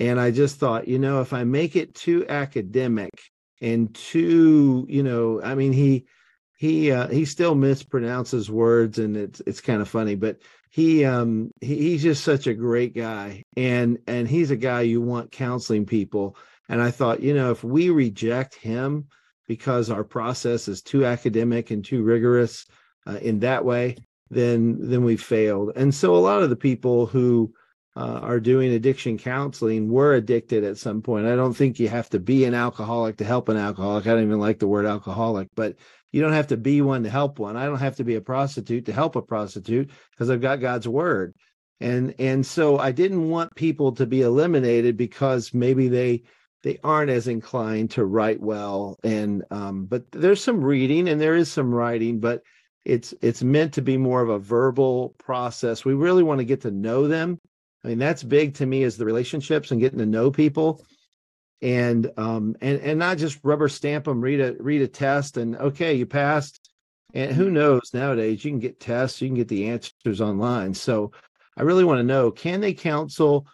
[0.00, 3.12] and i just thought you know if i make it too academic
[3.60, 6.04] and too you know i mean he
[6.58, 10.38] he uh, he still mispronounces words and it's it's kind of funny but
[10.72, 15.00] he um he, he's just such a great guy and and he's a guy you
[15.00, 16.36] want counseling people.
[16.68, 19.06] And i thought you know if we reject him
[19.46, 22.64] because our process is too academic and too rigorous
[23.06, 23.96] uh, in that way
[24.30, 25.72] then then we failed.
[25.76, 27.52] And so a lot of the people who
[27.94, 31.26] uh, are doing addiction counseling were addicted at some point.
[31.26, 34.06] I don't think you have to be an alcoholic to help an alcoholic.
[34.06, 35.76] I don't even like the word alcoholic but
[36.12, 37.56] you don't have to be one to help one.
[37.56, 40.86] I don't have to be a prostitute to help a prostitute because I've got God's
[40.86, 41.34] word.
[41.80, 46.22] And and so I didn't want people to be eliminated because maybe they
[46.62, 51.34] they aren't as inclined to write well and um but there's some reading and there
[51.34, 52.42] is some writing but
[52.84, 55.84] it's it's meant to be more of a verbal process.
[55.84, 57.40] We really want to get to know them.
[57.84, 60.84] I mean that's big to me is the relationships and getting to know people
[61.62, 65.56] and um and and not just rubber stamp them read a read a test and
[65.56, 66.58] okay you passed.
[67.14, 70.74] And who knows nowadays you can get tests you can get the answers online.
[70.74, 71.12] So
[71.56, 73.46] i really want to know can they counsel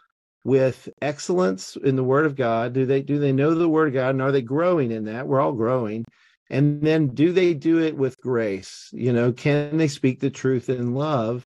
[0.44, 2.72] with excellence in the word of god?
[2.72, 5.26] Do they do they know the word of god and are they growing in that?
[5.26, 6.04] We're all growing.
[6.50, 8.88] And then do they do it with grace?
[8.92, 11.46] You know can they speak the truth in love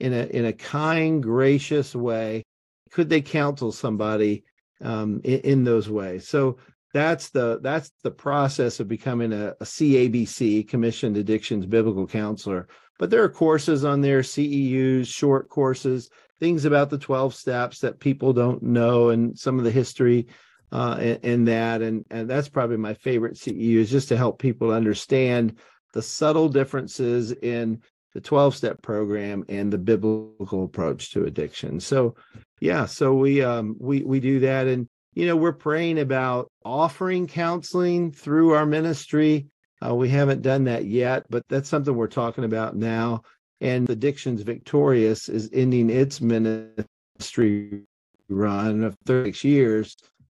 [0.00, 2.44] in a in a kind gracious way?
[2.92, 4.44] Could they counsel somebody
[4.80, 6.28] um, in, in, those ways.
[6.28, 6.58] So
[6.94, 12.68] that's the that's the process of becoming a, a CABC, Commissioned Addictions Biblical Counselor.
[12.98, 16.10] But there are courses on there, CEUs, short courses,
[16.40, 20.26] things about the 12 steps that people don't know, and some of the history
[20.72, 21.82] uh, in, in that.
[21.82, 25.58] And, and that's probably my favorite CEU is just to help people understand
[25.92, 27.82] the subtle differences in
[28.18, 31.78] the 12 step program and the biblical approach to addiction.
[31.78, 32.16] So
[32.60, 37.28] yeah, so we um we we do that and you know we're praying about offering
[37.28, 39.46] counseling through our ministry.
[39.80, 43.22] Uh, we haven't done that yet, but that's something we're talking about now.
[43.60, 47.84] And Addictions Victorious is ending its ministry
[48.28, 49.96] run of 36 years.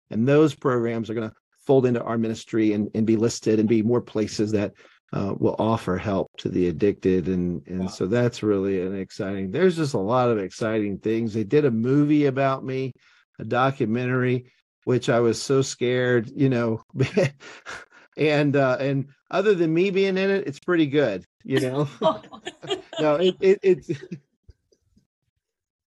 [0.09, 3.69] And those programs are going to fold into our ministry and, and be listed and
[3.69, 4.73] be more places that
[5.13, 7.87] uh, will offer help to the addicted and and wow.
[7.87, 11.71] so that's really an exciting there's just a lot of exciting things they did a
[11.71, 12.93] movie about me
[13.39, 14.45] a documentary
[14.83, 16.81] which i was so scared you know
[18.17, 21.87] and uh and other than me being in it it's pretty good you know
[22.99, 24.19] no it, it it's if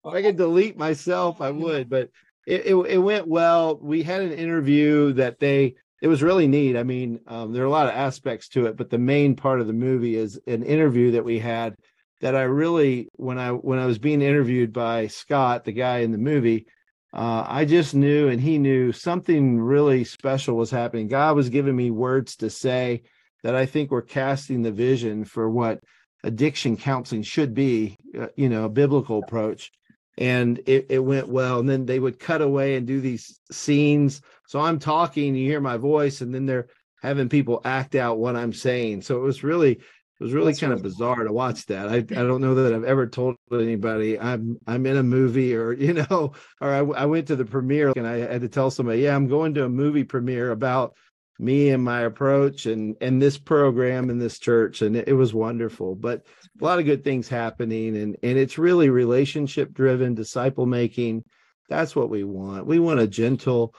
[0.06, 2.10] i could delete myself i would but
[2.46, 3.78] it, it, it went well.
[3.82, 6.76] We had an interview that they it was really neat.
[6.76, 9.62] I mean, um, there are a lot of aspects to it, but the main part
[9.62, 11.76] of the movie is an interview that we had
[12.20, 16.12] that I really when I when I was being interviewed by Scott, the guy in
[16.12, 16.66] the movie,
[17.14, 21.08] uh, I just knew and he knew something really special was happening.
[21.08, 23.04] God was giving me words to say
[23.44, 25.80] that I think were casting the vision for what
[26.26, 29.72] addiction counseling should be, uh, you know, a biblical approach
[30.18, 31.60] and it, it went well.
[31.60, 34.22] And then they would cut away and do these scenes.
[34.48, 36.68] So i'm talking you hear my voice and then they're
[37.02, 39.02] having people act out what i'm saying.
[39.02, 39.72] So it was really
[40.20, 41.26] it was really That's kind really of bizarre cool.
[41.26, 41.90] to watch that.
[41.90, 45.74] I, I don't know that i've ever told anybody i'm i'm in a movie or
[45.88, 49.02] you know or I, I went to the premiere and i had to tell somebody
[49.02, 50.96] yeah i'm going to a movie premiere about
[51.40, 55.34] me and my approach and and this program in this church and it, it, was
[55.34, 55.96] wonderful.
[55.96, 56.26] But
[56.62, 61.24] a lot of good things happening and and it's really relationship driven disciple making.
[61.70, 62.68] That's what we want.
[62.68, 63.74] We want a gentle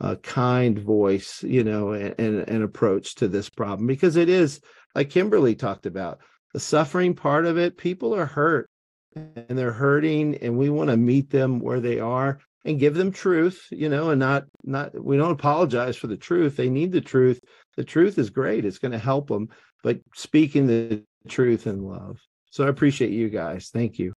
[0.00, 4.60] uh, kind voice you know and, and an approach to this problem because it is
[4.94, 6.20] like kimberly talked about
[6.52, 8.70] the suffering part of it people are hurt
[9.16, 13.12] and they're hurting and we want to meet them where they are and give them
[13.12, 16.56] truth you know and not not we don't apologize for the truth.
[16.56, 17.40] They need the truth.
[17.76, 18.64] The truth is great.
[18.64, 19.48] It's going to help them
[19.82, 22.18] but speaking the truth in love.
[22.50, 23.70] So i appreciate you guys.
[23.72, 24.12] Thank you.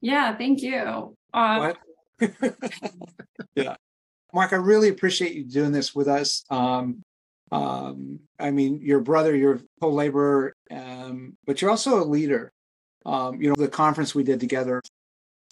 [0.00, 1.16] Yeah thank you.
[1.32, 1.74] Uh,
[3.54, 3.76] yeah.
[4.32, 6.44] Mark i really appreciate you doing this with us.
[6.50, 7.02] Um
[7.52, 12.52] um i mean your brother your co-laborer um but you're also a leader.
[13.04, 14.80] Um you know the conference we did together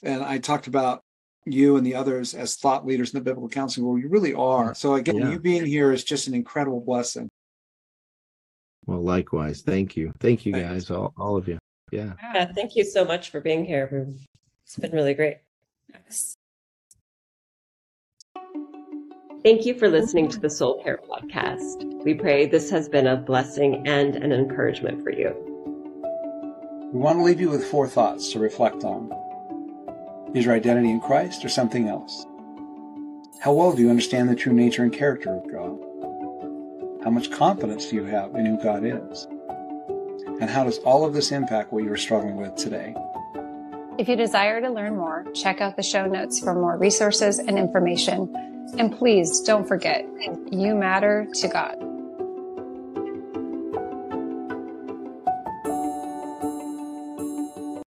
[0.03, 1.03] and i talked about
[1.45, 4.01] you and the others as thought leaders in the biblical counseling world.
[4.01, 4.75] You really are.
[4.75, 5.31] So again, yeah.
[5.31, 7.29] you being here is just an incredible blessing.
[8.87, 9.63] Well, likewise.
[9.63, 10.13] Thank you.
[10.21, 10.69] Thank you Thanks.
[10.69, 11.59] guys, all, all of you.
[11.91, 12.13] Yeah.
[12.35, 12.53] yeah.
[12.53, 14.09] Thank you so much for being here.
[14.65, 15.39] It's been really great.
[19.45, 22.05] Thank you for listening to the Soul Care podcast.
[22.05, 25.35] We pray this has been a blessing and an encouragement for you.
[26.93, 29.11] We want to leave you with four thoughts to reflect on.
[30.35, 32.25] Is your identity in Christ or something else?
[33.41, 37.05] How well do you understand the true nature and character of God?
[37.05, 39.27] How much confidence do you have in who God is?
[40.41, 42.95] And how does all of this impact what you are struggling with today?
[43.99, 47.59] If you desire to learn more, check out the show notes for more resources and
[47.59, 48.35] information.
[48.79, 50.07] And please don't forget,
[50.51, 51.92] you matter to God.